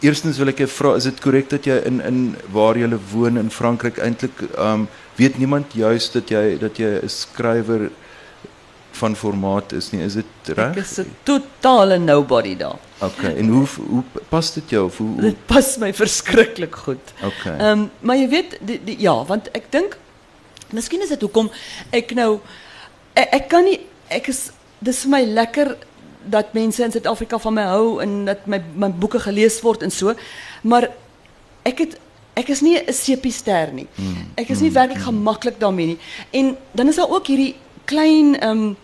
[0.00, 2.18] Eerstens wil ek jou vra, is dit korrek dat jy in in
[2.54, 4.84] waar jy woon in Frankryk eintlik um
[5.18, 7.88] weet niemand juis dat jy dat jy 'n skrywer
[8.98, 10.02] van formaat is nie.
[10.04, 10.76] Is dit reg?
[10.76, 12.78] Ek is 'n totale nobody daar.
[12.98, 13.36] Okay.
[13.36, 17.12] En hoe hoe pas dit jou hoe, hoe Dit pas my verskriklik goed.
[17.22, 17.56] Okay.
[17.58, 19.98] Ehm um, maar jy weet die, die, ja, want ek dink
[20.72, 21.50] miskien is dit hoekom
[21.90, 22.40] ek nou
[23.14, 25.76] ek, ek kan nie ek is dis vir my lekker
[26.28, 29.90] dat mense in Suid-Afrika van my hou en dat my my boeke gelees word en
[29.94, 30.14] so.
[30.62, 30.90] Maar
[31.68, 31.98] ek het
[32.38, 33.86] ek is nie 'n sepie-ster nie.
[34.36, 35.98] Ek is nie werklik gemaklik daarmee nie.
[36.30, 38.76] En dan is daar ook hierdie klein ehm um,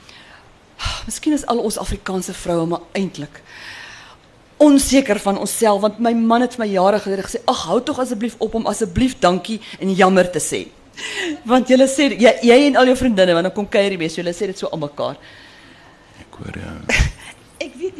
[1.06, 3.42] miskien is al ons Afrikaanse vroue maar eintlik
[4.56, 7.98] onseker van onsself want my man het vir my jare gelede gesê ag hou tog
[8.02, 10.64] asseblief op om asseblief dankie en jammer te sê.
[11.44, 14.20] Want julle sê jy, jy en al jou vriendinne want dan kom kuier die mense,
[14.20, 15.18] julle sê dit so almekaar.
[16.22, 16.74] ek hoor ja.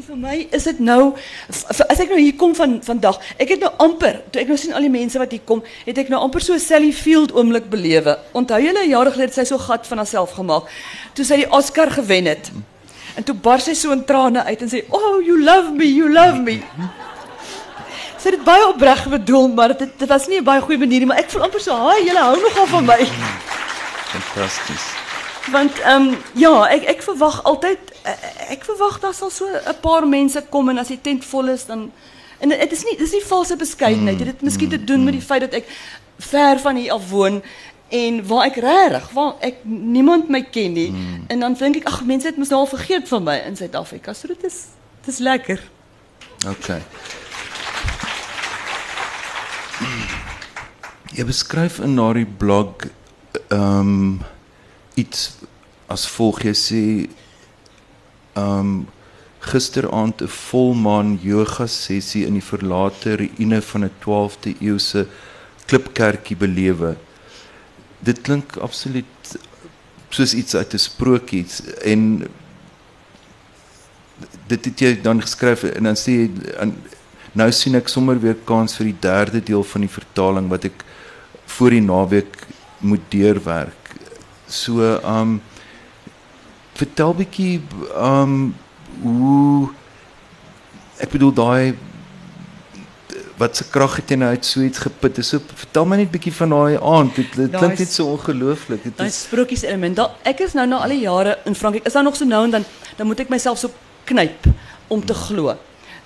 [0.05, 1.15] Vir my is dit nou
[1.65, 4.75] as ek nou hier kom van vandag, ek het nou amper, toe ek nou sien
[4.77, 8.19] al die mense wat hier kom, het ek nou amper so Sally Field oomblik belewe.
[8.37, 10.69] Onthou julle jare gelede het sy so gat van haarself gemaak
[11.17, 12.51] toe sy die Oscar gewen het.
[13.17, 16.13] En toe bars sy so in trane uit en sê, "Oh, you love me, you
[16.13, 16.61] love me."
[18.19, 20.99] Sy het dit baie opreg bedoel, maar dit dit was nie 'n baie goeie manier
[20.99, 23.09] nie, maar ek voel amper so, "Haai, julle hou nogal van my."
[24.13, 25.04] Fantasties.
[25.53, 30.07] Want ehm ja, ek ek verwag altyd eh, ek verwag daar sal so 'n paar
[30.09, 31.93] mense kom en as die tent vol is dan
[32.39, 34.19] en dit is nie dis nie valse beskeidenheid.
[34.19, 35.69] Dit het miskien te doen met die feit dat ek
[36.19, 37.43] ver van hier af woon
[37.89, 40.95] en waar ek regtig waar ek niemand my ken nie.
[41.29, 44.13] En dan dink ek ag mense het mos nou al vergeet van my in Suid-Afrika.
[44.13, 44.65] So dit is
[45.05, 45.61] dit is lekker.
[46.49, 46.83] Okay.
[51.15, 52.89] Jy beskryf in daardie blog
[53.49, 54.33] ehm um,
[54.95, 55.31] iets
[55.87, 56.83] as volg jy sê
[58.35, 58.75] ehm um,
[59.45, 65.07] gisteraand 'n volmaan yoga sessie in die verlate ruïne van 'n 12de eeuse
[65.67, 66.97] klipkerkie belewe.
[68.01, 69.37] Dit klink absoluut
[70.11, 71.47] soos iets uit 'n sprokie
[71.85, 72.27] en
[74.47, 76.31] dit het jy dan geskryf en dan sê jy
[77.33, 80.85] nou sien ek sommer weer kans vir die derde deel van die vertaling wat ek
[81.57, 82.37] voor die naweek
[82.79, 83.84] moet deurwerk.
[84.55, 85.41] So um
[86.79, 87.63] vertel bietjie
[87.95, 88.55] um
[89.03, 89.71] hoe
[91.03, 91.75] ek bedoel daai
[93.39, 95.19] wat se krag het jy nou uit so iets geput?
[95.27, 97.17] So vertel my net bietjie van daai aand.
[97.19, 98.85] Dit, dit klink net so ongelooflik.
[98.87, 99.99] Dit is sprokies element.
[99.99, 101.87] Da, ek is nou nou al die jare in Frankryk.
[101.89, 102.67] Is daar nog so nou en dan
[102.99, 103.75] dan moet ek myself so
[104.07, 104.47] knyp
[104.93, 105.57] om te glo.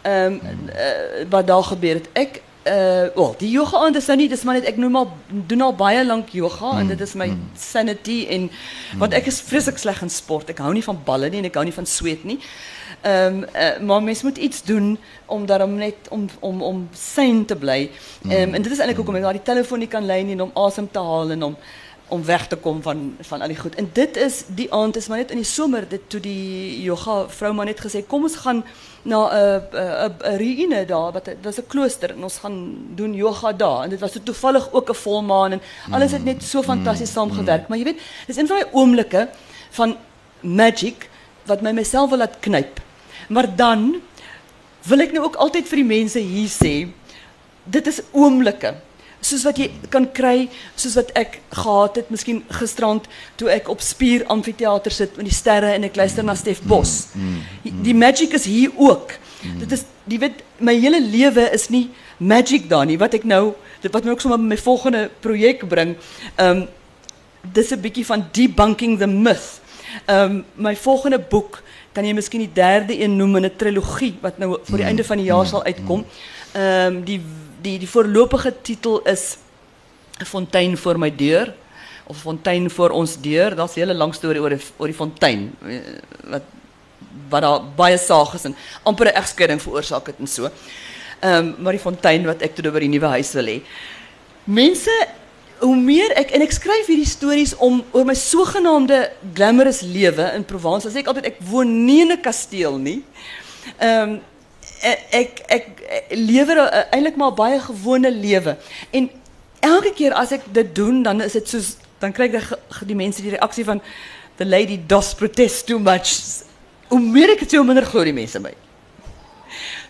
[0.08, 0.38] Ehm
[0.72, 2.08] eh, wat daar gebeur het.
[2.16, 5.12] Ek uh wel, die yoga aand is nou nie, dis maar net ek noem al
[5.50, 8.48] doen al baie lank yoga en dit is my sanity en
[8.98, 10.50] want ek is vreeslik sleg in sport.
[10.50, 12.38] Ek hou nie van balle nie en ek hou nie van sweet nie.
[13.06, 17.56] Ehm uh, maar mens moet iets doen om daarom net om om om sane te
[17.56, 17.90] bly.
[18.28, 20.48] Ehm en dit is eintlik hoekom ek na die telefoon nie kan lei nie en
[20.48, 21.56] om asem te haal en om
[22.08, 23.74] om weg te kom van van al die goed.
[23.74, 27.28] En dit is die aand is maar net in die somer dit toe die yoga
[27.28, 28.64] vrou maar net gesê kom ons gaan
[29.02, 32.56] na 'n 'n 'n ruïne daar wat dit was 'n klooster en ons gaan
[32.94, 36.62] doen yoga daar en dit was toevallig ook 'n volmaan en alles het net so
[36.62, 37.68] fantasties saamgewerk.
[37.68, 39.28] Maar jy weet, dis een van daai oomblikke
[39.70, 39.96] van
[40.40, 41.08] magic
[41.46, 42.80] wat my myself wil laat knyp.
[43.28, 44.00] Maar dan
[44.82, 46.88] wil ek nou ook altyd vir die mense hier sê,
[47.64, 48.74] dit is oomblikke
[49.20, 53.80] soos wat jy kan kry soos wat ek gehad het miskien gisterand toe ek op
[53.84, 57.08] Spier Amfitheater sit met die sterre en ek luister na Stef Bos.
[57.64, 59.16] Die magic is hier ook.
[59.58, 63.54] Dit is jy weet my hele lewe is nie magic daar nie wat ek nou
[63.82, 65.96] dit wat my ook sommer my volgende projek bring.
[66.36, 66.66] Ehm um,
[67.54, 69.60] dis 'n bietjie van debunking the myth.
[70.06, 74.14] Ehm um, my volgende boek kan jy miskien die derde een noem in 'n trilogie
[74.20, 76.04] wat nou voor die einde van die jaar sal uitkom.
[76.52, 77.20] Ehm um, die
[77.62, 79.36] die die voorlopige titel is
[80.26, 81.54] fontein voor my deur
[82.08, 83.54] of fontein voor ons deur.
[83.54, 85.80] Daar's 'n hele lang storie oor die, oor die fontein eh,
[86.24, 86.42] wat
[87.28, 88.44] wat daar baie saag is
[88.82, 90.50] amper 'n egskeiding veroorsaak het en.
[91.20, 93.62] Ehm um, maar die fontein wat ek toe by die nuwe huis wil hê.
[94.44, 95.08] Mense
[95.58, 100.44] hoe meer ek en ek skryf hierdie stories om oor my sogenaamde glamorous lewe in
[100.44, 100.86] Provence.
[100.88, 103.02] As ek altyd ek woon nie in 'n kasteel nie.
[103.78, 104.20] Ehm um,
[104.82, 105.66] ek ek, ek
[106.14, 106.60] lewer
[106.90, 108.56] eintlik maar baie gewone lewe.
[108.90, 109.10] En
[109.60, 112.98] elke keer as ek dit doen, dan is dit soos dan kry ek die, die
[112.98, 113.82] mense die reaksie van
[114.38, 116.14] the lady does protest too much.
[116.88, 118.54] Hoe meer ek dit hoe minder glo die mense my.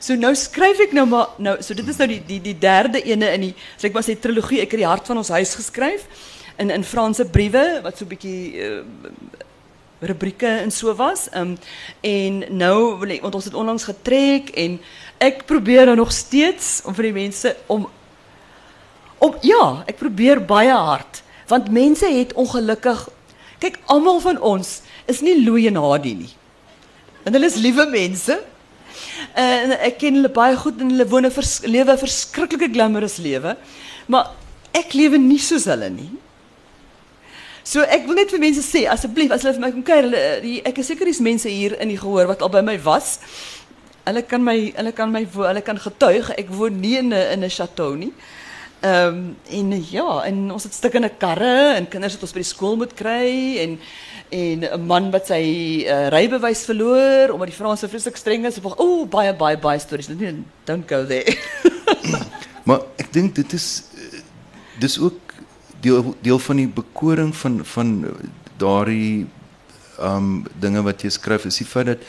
[0.00, 3.02] So nou skryf ek nou maar nou so dit is nou die die die derde
[3.02, 5.56] ene in die so ek maar sê trilogie ek het die hart van ons huis
[5.58, 6.06] geskryf
[6.62, 8.62] in in Franse briewe wat so 'n bietjie
[10.00, 11.28] rubrieke en so was.
[11.34, 11.56] Um,
[12.00, 14.78] en nou want ons het onlangs getrek en
[15.18, 17.88] ek probeer nou nog steeds om vir die mense om
[19.18, 23.08] om ja, ek probeer baie hard want mense het ongelukkig
[23.58, 24.80] kyk almal van ons
[25.10, 26.30] is nie Louis en nie.
[27.24, 28.36] En hulle is liewe mense.
[29.34, 33.56] En ek ken hulle baie goed en hulle woon 'n vers, lewe verskriklike glamorous lewe.
[34.06, 34.30] Maar
[34.72, 36.10] ek lewe nie soos hulle nie.
[37.68, 40.52] So ek wil net vir mense sê asseblief as hulle vir my kom kuier, hulle
[40.70, 43.18] ek is seker dis mense hier in die gehoor wat al by my was.
[44.06, 47.44] Hulle kan my hulle kan my hulle kan getuig ek woon nie in 'n in
[47.44, 48.12] 'n chateau nie.
[48.80, 52.52] Ehm um, en ja, en ons het stukkende karre en kinders wat ons by die
[52.54, 53.78] skool moet kry en
[54.30, 58.62] en 'n man wat sy uh, rybewys verloor omdat die Franse vreeslik streng is.
[58.64, 60.08] O, oh, baie baie baie stories.
[60.64, 61.36] Don't go there.
[62.68, 63.84] maar ek dink dit is
[64.80, 65.27] dis ook
[65.88, 67.92] deel deel van die bekoring van van
[68.60, 69.26] daardie
[70.08, 72.04] um dinge wat jy skryf is die feit dat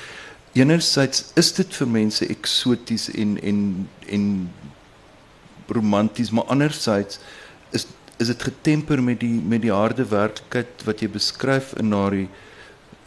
[0.57, 3.61] enerzijds is dit vir mense eksoties en en
[4.17, 4.25] en
[5.67, 7.19] romanties maar anderzijds
[7.71, 7.87] is
[8.17, 12.27] is dit getemper met die met die harde werklikheid wat jy beskryf in daardie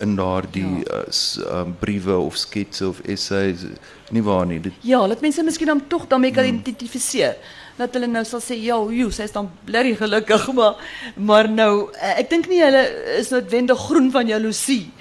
[0.03, 1.03] in daardie ja.
[1.07, 3.67] uh, um, briewe of sketse of essays
[4.11, 4.61] nie waar nie.
[4.61, 7.37] Dit Ja, laat mense miskien dan tog daarmee kan identifiseer.
[7.83, 10.77] Dat hulle nou sal sê, "Ja, joe, sy is dan blerry gelukkig, maar
[11.17, 12.83] maar nou eh, ek dink nie hulle
[13.19, 14.93] is noodwendig groen van jaloesie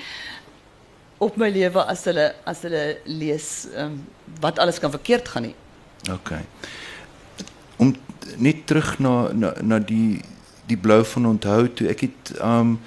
[1.21, 3.99] op my lewe as hulle as hulle lees um,
[4.41, 5.55] wat alles kan verkeerd gaan nie.
[6.09, 6.33] OK.
[7.77, 7.93] Om
[8.41, 10.21] net terug na na na die
[10.69, 12.79] die blou van onthou toe ek het um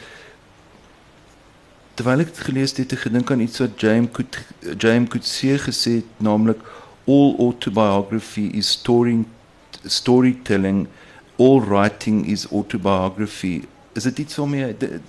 [1.94, 4.40] terwyl ek dit gelees het, het ek gedink aan iets wat James Coot
[4.82, 6.62] James Coetzee gesê het, naamlik
[7.06, 9.20] all autobiography is story
[9.86, 10.88] storytelling,
[11.36, 13.64] all writing is autobiography.
[13.92, 15.00] Is dit iets waarmee die,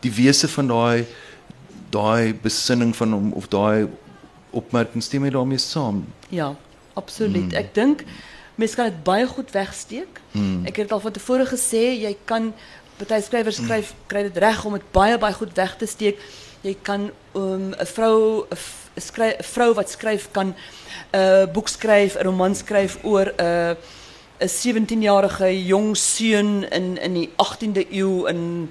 [0.00, 1.06] die wese van daai
[1.94, 3.86] daai besinning van hom of daai
[4.50, 6.04] opmerking stem jy daarmee saam?
[6.28, 6.54] Ja,
[6.98, 7.52] absoluut.
[7.52, 7.58] Mm.
[7.58, 8.04] Ek dink
[8.58, 10.20] mense kan dit baie goed wegsteek.
[10.32, 10.64] Mm.
[10.66, 12.52] Ek het dit al van tevore gesê, jy kan
[12.98, 16.20] party skrywers skryf kry dit reg om dit baie baie goed weg te steek.
[16.62, 18.58] Jy kan um, 'n vrou 'n
[18.96, 20.56] skryf 'n vrou wat skryf kan 'n
[21.16, 23.74] uh, boek skryf, 'n roman skryf oor 'n uh,
[24.38, 28.70] 'n 17-jarige jong seun in in die 18de eeu in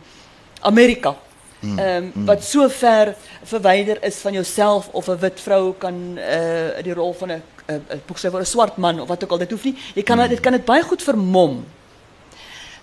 [0.62, 1.16] Amerika.
[1.60, 6.18] Hmm, Ehm um, wat so ver verwyder is van jouself of 'n wit vrou kan
[6.18, 9.32] uh die rol van 'n 'n boek skryf oor 'n swart man of wat ook
[9.32, 9.78] al dit hoef nie.
[9.96, 11.66] Jy kan dit kan dit baie goed vermom.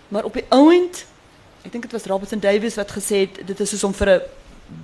[0.08, 1.04] Maar op die ouend
[1.64, 4.20] ek dink dit was Robertson Davies wat gesê het dit is soos om vir 'n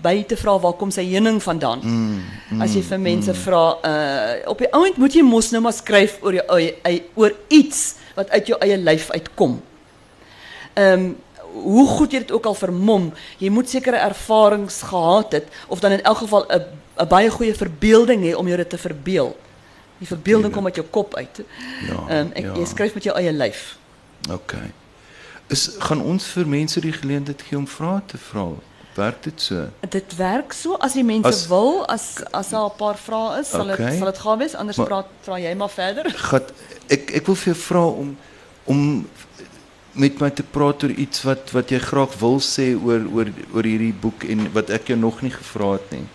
[0.03, 1.80] by te vra waar kom sy heuning vandaan.
[1.82, 5.62] Mm, mm, As jy vir mense vra, uh op die ouend moet jy mos nou
[5.62, 9.61] maar skryf oor jou eie eie- oor iets wat uit jou eie lyf uitkom.
[10.74, 11.14] Ehm
[11.57, 15.93] hoe goed jy dit ook al vermom, jy moet sekere ervarings gehad het of dan
[15.97, 16.62] in elk geval 'n
[17.01, 19.37] 'n baie goeie verbeelding hê om jou dit te verbeel.
[19.99, 21.41] Die verbeelding kom uit jou kop uit.
[21.89, 22.20] Ja.
[22.34, 22.55] Ek ja.
[22.55, 23.78] jy skryf met jou eie lyf.
[24.30, 24.55] OK.
[25.49, 28.49] Is gaan ons vir mense die geleentheid gee om vrae te vra?
[28.97, 29.66] Werk dit so?
[29.88, 33.49] Dit werk so as die mense As- wil, as as daar 'n paar vrae is,
[33.51, 33.97] sal dit Okay.
[33.99, 36.11] sal dit gaan wees, anders Maar- praat vra jy maar verder.
[36.16, 36.53] Gat
[36.88, 38.16] ek ek wil vir jou vra om
[38.66, 39.07] om
[39.92, 43.62] met my te praat oor iets wat wat jy graag wil sê oor oor oor
[43.64, 46.07] hierdie boek en wat ek jou nog nie gevra het nie.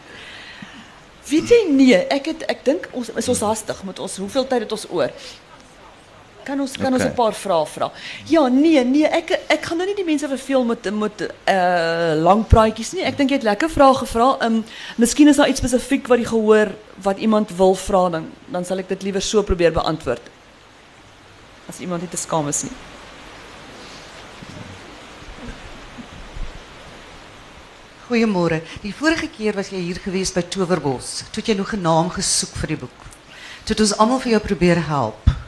[1.29, 4.59] Weet jy nee, ek het ek dink ons is ons hastig met ons hoeveel tyd
[4.65, 5.11] het ons oor?
[6.43, 7.03] Kan ons kan ons.
[7.03, 7.91] 'n paar vrae vra?
[8.27, 12.47] Ja, nee, nee, ek ek gaan nou nie die mense verveel met met uh lang
[12.47, 13.03] praatjies nie.
[13.03, 14.37] Ek dink jy het lekker vrae gevra.
[14.45, 14.63] Um
[14.97, 16.71] miskien is daar iets spesifiek wat jy gehoor
[17.03, 20.21] wat iemand wil vra dan dan sal ek dit liewer so probeer beantwoord.
[21.69, 22.71] As iemand nie te skaam is nie.
[28.11, 28.61] Goeiemôre.
[28.81, 31.23] Die vorige keer was jy hier gewees by Towerbos.
[31.31, 32.99] Toe het jy nog 'n naam gesoek vir die boek.
[33.63, 35.40] Toe het ons almal vir jou probeer help.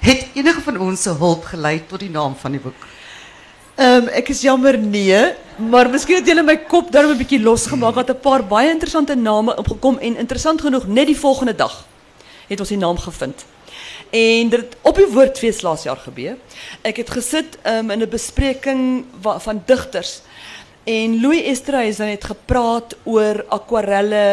[0.00, 2.86] Het enige van ons hulp gelei tot die naam van die boek?
[3.78, 5.18] Ehm um, ek is jammer nee,
[5.70, 9.14] maar miskien het julle my kop daarom 'n bietjie losgemaak wat 'n paar baie interessante
[9.14, 11.86] name opgekom en interessant genoeg net die volgende dag
[12.48, 13.44] het ons die naam gevind.
[14.10, 16.36] En dit op die woordfees laas jaar gebeur.
[16.82, 20.22] Ek het gesit um, in 'n bespreking van digters
[20.88, 24.24] en Louis Esterhuis het gepraat oor akwarelle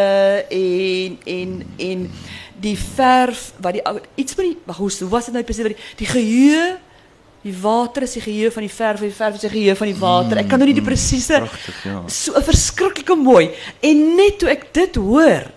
[0.50, 2.08] en en en
[2.64, 3.84] die verf wat die
[4.16, 6.66] iets met die hoe hoe was dit nou presies wat die, die geheue
[7.46, 10.00] die water is die geheue van die verf die verf is die geheue van die
[10.00, 10.40] water.
[10.42, 12.00] Ek kan nou nie die presiese Pragtig, ja.
[12.10, 13.52] so 'n verskriklike mooi.
[13.82, 15.52] En net toe ek dit hoor,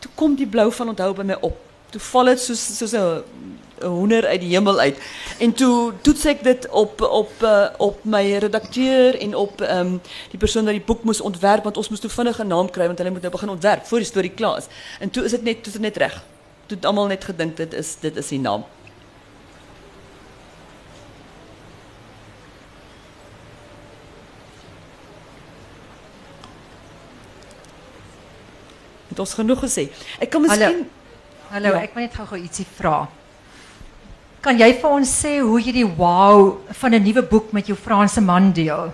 [0.00, 1.58] toe kom die blou van onthou by my op.
[1.90, 3.22] Toe val dit soos soos 'n
[3.82, 4.98] hoender uit die hemel uit.
[5.38, 10.00] En toe toets ek dit op op uh, op my redakteur en op ehm um,
[10.30, 12.86] die persoon wat die boek moes ontwerp want ons moes toe vinnig 'n naam kry
[12.86, 14.66] want hulle moet nou begin ontwerp voor die storie klaar is.
[15.00, 16.22] En toe is dit net toe is net reg.
[16.66, 18.64] Toe het almal net gedink dit is dit is die naam.
[29.08, 29.88] Het ons genoeg gesê.
[30.18, 30.86] Ek kan miskien
[31.54, 31.82] Hallo, Ja.
[31.82, 33.08] ek wil net gou-gou ietsie vra.
[34.44, 37.76] Kan jy vir ons sê hoe jy die wow van 'n nuwe boek met jou
[37.76, 38.92] Franse man deel?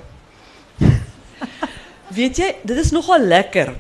[2.17, 3.75] Weet jy, dit is nogal lekker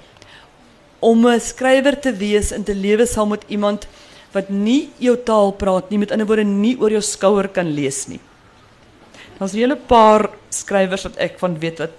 [0.98, 3.86] om 'n skrywer te wees en te lewe saam met iemand
[4.34, 8.08] wat nie jou taal praat nie, met ander woorde nie oor jou skouer kan lees
[8.08, 8.20] nie.
[9.38, 11.94] Daar's 'n hele paar skrywers wat ek van weet wat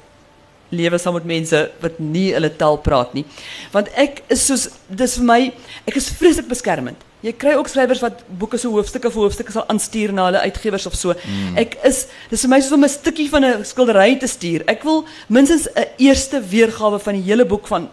[0.69, 3.25] lewe saam met mense wat nie hulle taal praat nie.
[3.71, 5.53] Want ek is soos dis vir my,
[5.85, 6.99] is vreeslik beskermend.
[7.21, 10.87] Jy kry ook skrywers wat boeke so hoofstukke vir hoofstukke sal aanstuur na hulle uitgewers
[10.89, 11.13] of so.
[11.13, 11.57] Mm.
[11.61, 14.63] Ek is dis vir my soos om 'n stukkie van 'n skildery te stuur.
[14.67, 17.89] Ek wil minstens 'n eerste weergawe van die hele boek van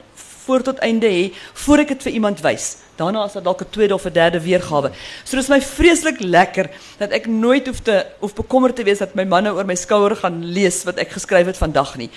[0.49, 2.77] voor tot einde hê voor ek dit vir iemand wys.
[2.97, 4.91] Daarna is daar dalk 'n tweede of 'n derde weergawe.
[5.25, 9.15] So dis my vreeslik lekker dat ek nooit hoef te hoef bekommerd te wees dat
[9.15, 12.11] my manne oor my skouer gaan lees wat ek geskryf het vandag nie.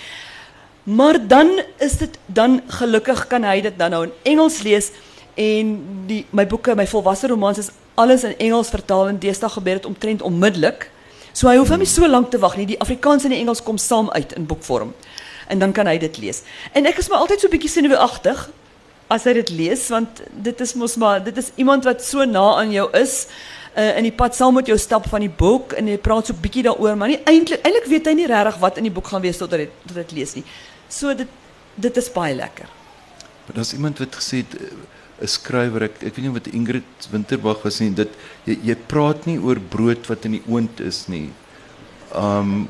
[0.83, 4.91] Maar dan is dit dan gelukkig kan hy dit dan nou in Engels lees
[5.35, 5.75] en
[6.07, 6.87] die my boeke, my
[7.27, 10.89] romans is alles in Engels vertaal en deesdae gebeur dit omtrent onmiddellik.
[11.33, 12.65] So hy hoef nou nie so lank te wag nie.
[12.65, 14.93] Die Afrikaans en die Engels kom saam uit in boekvorm.
[15.47, 16.41] En dan kan hy dit lees.
[16.73, 18.49] En ek is maar altyd so 'n bietjie senuweeagtig
[19.11, 22.45] as hy dit lees want dit is mos maar dit is iemand wat so na
[22.61, 23.27] aan jou is
[23.75, 26.33] uh, in die pad saam met jou stap van die boek en hy praat so
[26.45, 29.23] bietjie daaroor maar nie eintlik eintlik weet hy nie regtig wat in die boek gaan
[29.25, 30.45] wees tot hy tot hy dit lees nie.
[30.91, 31.27] So dit
[31.75, 32.67] dit is baie lekker.
[33.45, 34.71] Maar daar's iemand wat gesê het eh,
[35.21, 38.09] 'n skrywer ek ek weet nie wat Ingrid Winterbag was nie dit
[38.45, 41.29] jy, jy praat nie oor brood wat in die oond is nie.
[42.13, 42.67] Um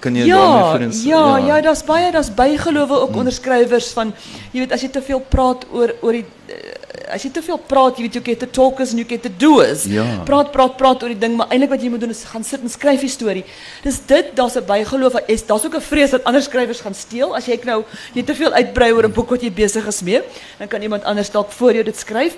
[0.00, 3.20] kan jy ja, daarmee vir ons ja, ja, ja, daar's baie daar's bygelowe ook mm.
[3.22, 4.12] onder skrywers van
[4.52, 6.75] jy weet as jy te veel praat oor oor die uh,
[7.12, 9.84] as jy te veel praat, jy weet jy the talkers en jy get the doers.
[9.90, 10.04] Ja.
[10.28, 12.62] Praat praat praat oor die ding, maar eintlik wat jy moet doen is gaan sit
[12.64, 13.44] en skryf die storie.
[13.84, 17.36] Dis dit, daar's 'n bygeloof, is daar's ook 'n vrees dat ander skrywers gaan steel
[17.36, 17.84] as jy nou
[18.14, 20.22] jy te veel uitbrei oor 'n boek wat jy besig is mee,
[20.58, 22.36] dan kan iemand anders dalk voor jou dit skryf.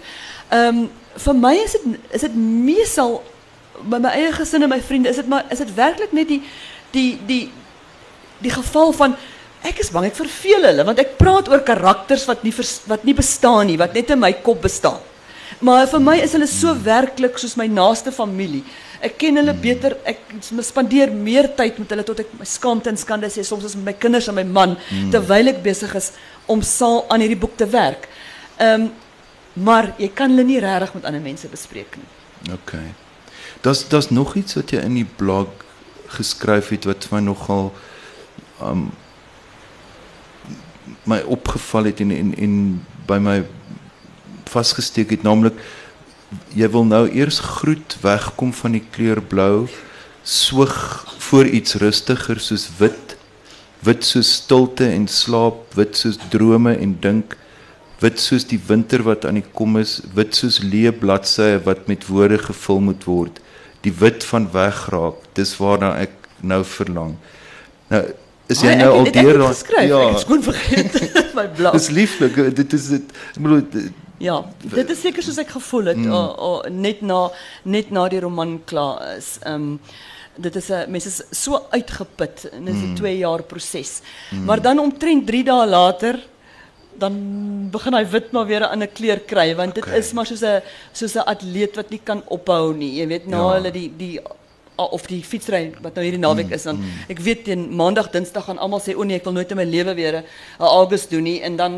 [0.51, 3.23] Ehm um, vir my is dit is dit meesal
[3.83, 6.43] by my eie gesin en my vriende, is dit maar is dit werklik net die
[6.91, 7.51] die die
[8.39, 9.17] die geval van
[9.67, 13.05] ek is bang ek verveel hulle want ek praat oor karakters wat nie vers, wat
[13.05, 15.01] nie bestaan nie, wat net in my kop bestaan.
[15.65, 18.63] Maar vir my is hulle so werklik soos my naaste familie.
[19.03, 20.21] Ek ken hulle beter, ek
[20.67, 23.93] spandeer meer tyd met hulle tot ek my skaamte en skande sê soms is met
[23.93, 25.11] my kinders en my man mm.
[25.15, 26.13] terwyl ek besig is
[26.51, 28.09] om saal aan hierdie boek te werk.
[28.59, 28.89] Ehm um,
[29.59, 32.53] maar jy kan hulle nie regtig met ander mense bespreek nie.
[32.55, 32.77] OK.
[33.65, 35.65] Daar's daar's nog iets wat jy in die blog
[36.15, 37.73] geskryf het wat vir my nogal
[38.63, 38.89] um
[41.09, 42.55] my opgeval het en en en
[43.09, 43.39] by my
[44.49, 45.59] vasgesteek het naamlik
[46.57, 49.69] jy wil nou eers groet wegkom van die kleur blou
[50.23, 50.75] soog
[51.29, 53.17] voor iets rustiger soos wit
[53.87, 57.37] wit soos stilte en slaap wit soos drome en dink
[58.03, 62.07] wit soos die winter wat aan die kom is wit soos leë bladsye wat met
[62.13, 63.41] woorde gevul moet word
[63.87, 67.15] die wit van wegraak dis waarna ek nou verlang.
[67.91, 68.03] Nou
[68.49, 71.01] is jy nou al deur daai ja ek het skoon vergeet
[71.39, 73.89] my blad dis lieflik dit is dit ek bedoel
[74.25, 76.15] ja dit is seker soos ek gevoel het mm.
[76.15, 77.27] o, o, net na
[77.65, 79.75] net na die roman klaar is ehm um,
[80.39, 83.19] dit is 'n mense is so uitgeput en dit is 'n 2 mm.
[83.19, 84.45] jaar proses mm.
[84.45, 86.21] maar dan omtrent 3 dae later
[86.99, 87.15] dan
[87.71, 89.99] begin hy wit maar weer 'n ander kleur kry want dit okay.
[89.99, 93.37] is maar soos 'n soos 'n atleet wat nie kan ophou nie jy weet na
[93.37, 93.55] ja.
[93.55, 94.21] hulle die die
[94.85, 97.07] of die fietsry wat nou hierdie naweek mm, is dan mm.
[97.09, 99.65] ek weet teen maandag dinsdag gaan almal sê o nee ek wil nooit in my
[99.65, 100.25] lewe weer 'n
[100.59, 101.75] August doen nie en dan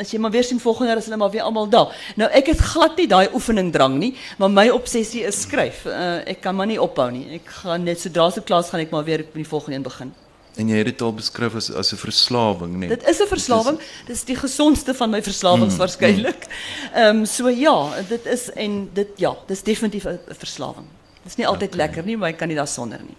[0.00, 1.94] as jy maar weer sien volgende jaar is hulle maar weer almal daar.
[2.16, 5.84] Nou ek het glad nie daai oefening drang nie, maar my obsessie is skryf.
[5.86, 7.26] Uh, ek kan maar nie ophou nie.
[7.40, 10.12] Ek gaan net sodra se klas gaan ek maar weer met die volgende een begin.
[10.58, 12.88] En jy het dit al beskryf as as 'n verslawing, nee.
[12.88, 13.78] Dit is 'n verslawing.
[14.06, 16.46] Dit is die gesondste van my verslawings mm, waarskynlik.
[16.94, 20.86] Ehm um, so ja, dit is en dit ja, dis definitief 'n verslawing.
[21.22, 21.86] Het is niet altijd okay.
[21.86, 23.16] lekker, nie, maar ik kan niet daar zonder niet.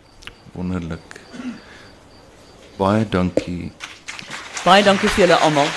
[0.52, 1.20] Wonderlijk.
[2.76, 3.72] Baie dankie.
[4.64, 5.68] Baie dankie vir julle almal.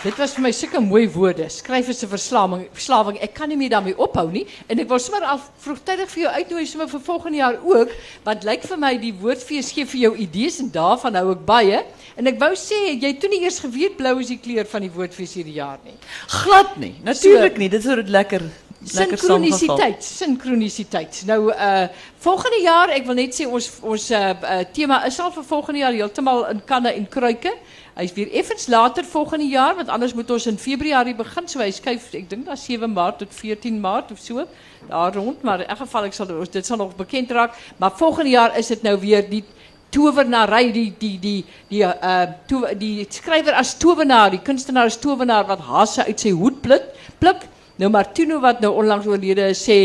[0.00, 1.44] Dit was vir my sulke mooi woorde.
[1.52, 3.18] Skryf is 'n verslawing, verslawing.
[3.20, 6.32] Ek kan nie meer daarmee ophou nie en ek wil sommer al vroegtydig vir jou
[6.32, 7.90] uitnooi sommer vir volgende jaar ook,
[8.24, 11.84] want lyk vir my die woordfees gee vir jou idees en daarvan hou ek baie.
[12.16, 14.90] En ek wou sê jy toe nie eers geweet blou is die kleur van die
[14.90, 15.98] woordfees hierdie jaar nie.
[16.28, 16.94] Glad nie.
[17.04, 17.68] Natuurlik so, nie.
[17.68, 18.40] Dit is dit lekker.
[18.84, 21.22] Sinkronisiteit, sinkronisiteit.
[21.26, 25.32] Nou uh volgende jaar, ek wil net sê ons ons uh, uh tema is al
[25.34, 27.52] vir volgende jaar heeltemal in kanne en kruike.
[27.98, 31.48] Hy's weer effens later volgende jaar want anders moet ons in Februarie begin.
[31.48, 34.46] So hy skuif ek dink na 7 Maart tot 14 Maart of so.
[34.88, 38.56] Daar rond, maar in elk geval sal dit sal nog bekend raak, maar volgende jaar
[38.56, 39.44] is dit nou weer die
[39.90, 45.58] tovenarij, die, die, die, die, uh, die schrijver als tovenaar, die kunstenaar als tovenaar, wat
[45.58, 47.48] hasse uit zijn hoed pluk.
[47.80, 49.76] Nou Martino, wat nou onlangs oorlede sê,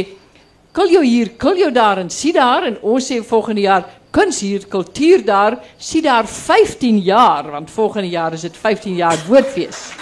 [0.76, 2.66] kul jou hier, kul jou daar en zie daar.
[2.68, 7.48] En ons volgende jaar, kunst hier, cultuur daar, zie daar 15 jaar.
[7.52, 9.94] Want volgende jaar is het 15 jaar woordfeest.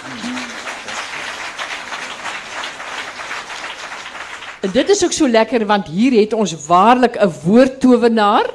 [4.60, 8.50] En dit is ook zo lekker, want hier heeft ons waarlijk een woordtovenaar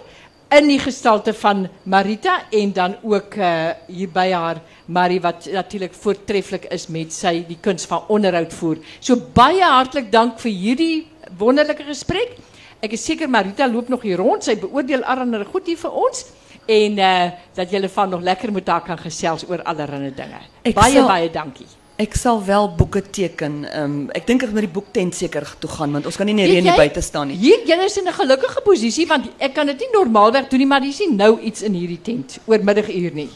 [0.50, 5.94] in die gestalte van Marita en dan ook uh, hier by haar Marie wat natuurlik
[5.94, 8.82] voortreffelik is met sy die kuns van onderhoud voer.
[9.00, 10.96] So baie hartlik dank vir hierdie
[11.38, 12.34] wonderlike gesprek.
[12.82, 14.44] Ek is seker Marita loop nog hier rond.
[14.44, 16.26] Sy beoordeel allerlei goed hier vir ons
[16.70, 17.12] en uh,
[17.58, 20.42] dat julle van nog lekker met haar kan gesels oor allerlei dinge.
[20.64, 21.70] Ek baie sal, baie dankie.
[22.00, 23.82] Ik zal wel boeken teken.
[23.82, 26.36] Um, ik denk dat ik met die boektent zeker toe gaan, want ons kan nie
[26.36, 27.38] in die reën buite staan nie.
[27.38, 30.68] Hier, jy is in 'n gelukkige posisie want ek kan dit nie normaalweg doen nie,
[30.68, 33.30] maar dis nie nou iets in hierdie tent oor middaguur nie.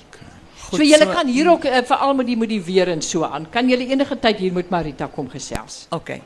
[0.70, 3.50] Goed, so julle so- kan hier ook uh, veral met die motiveer en so aan.
[3.50, 5.88] Kan julle enige tyd hier met Marita kom gesels?
[5.90, 6.22] Okay.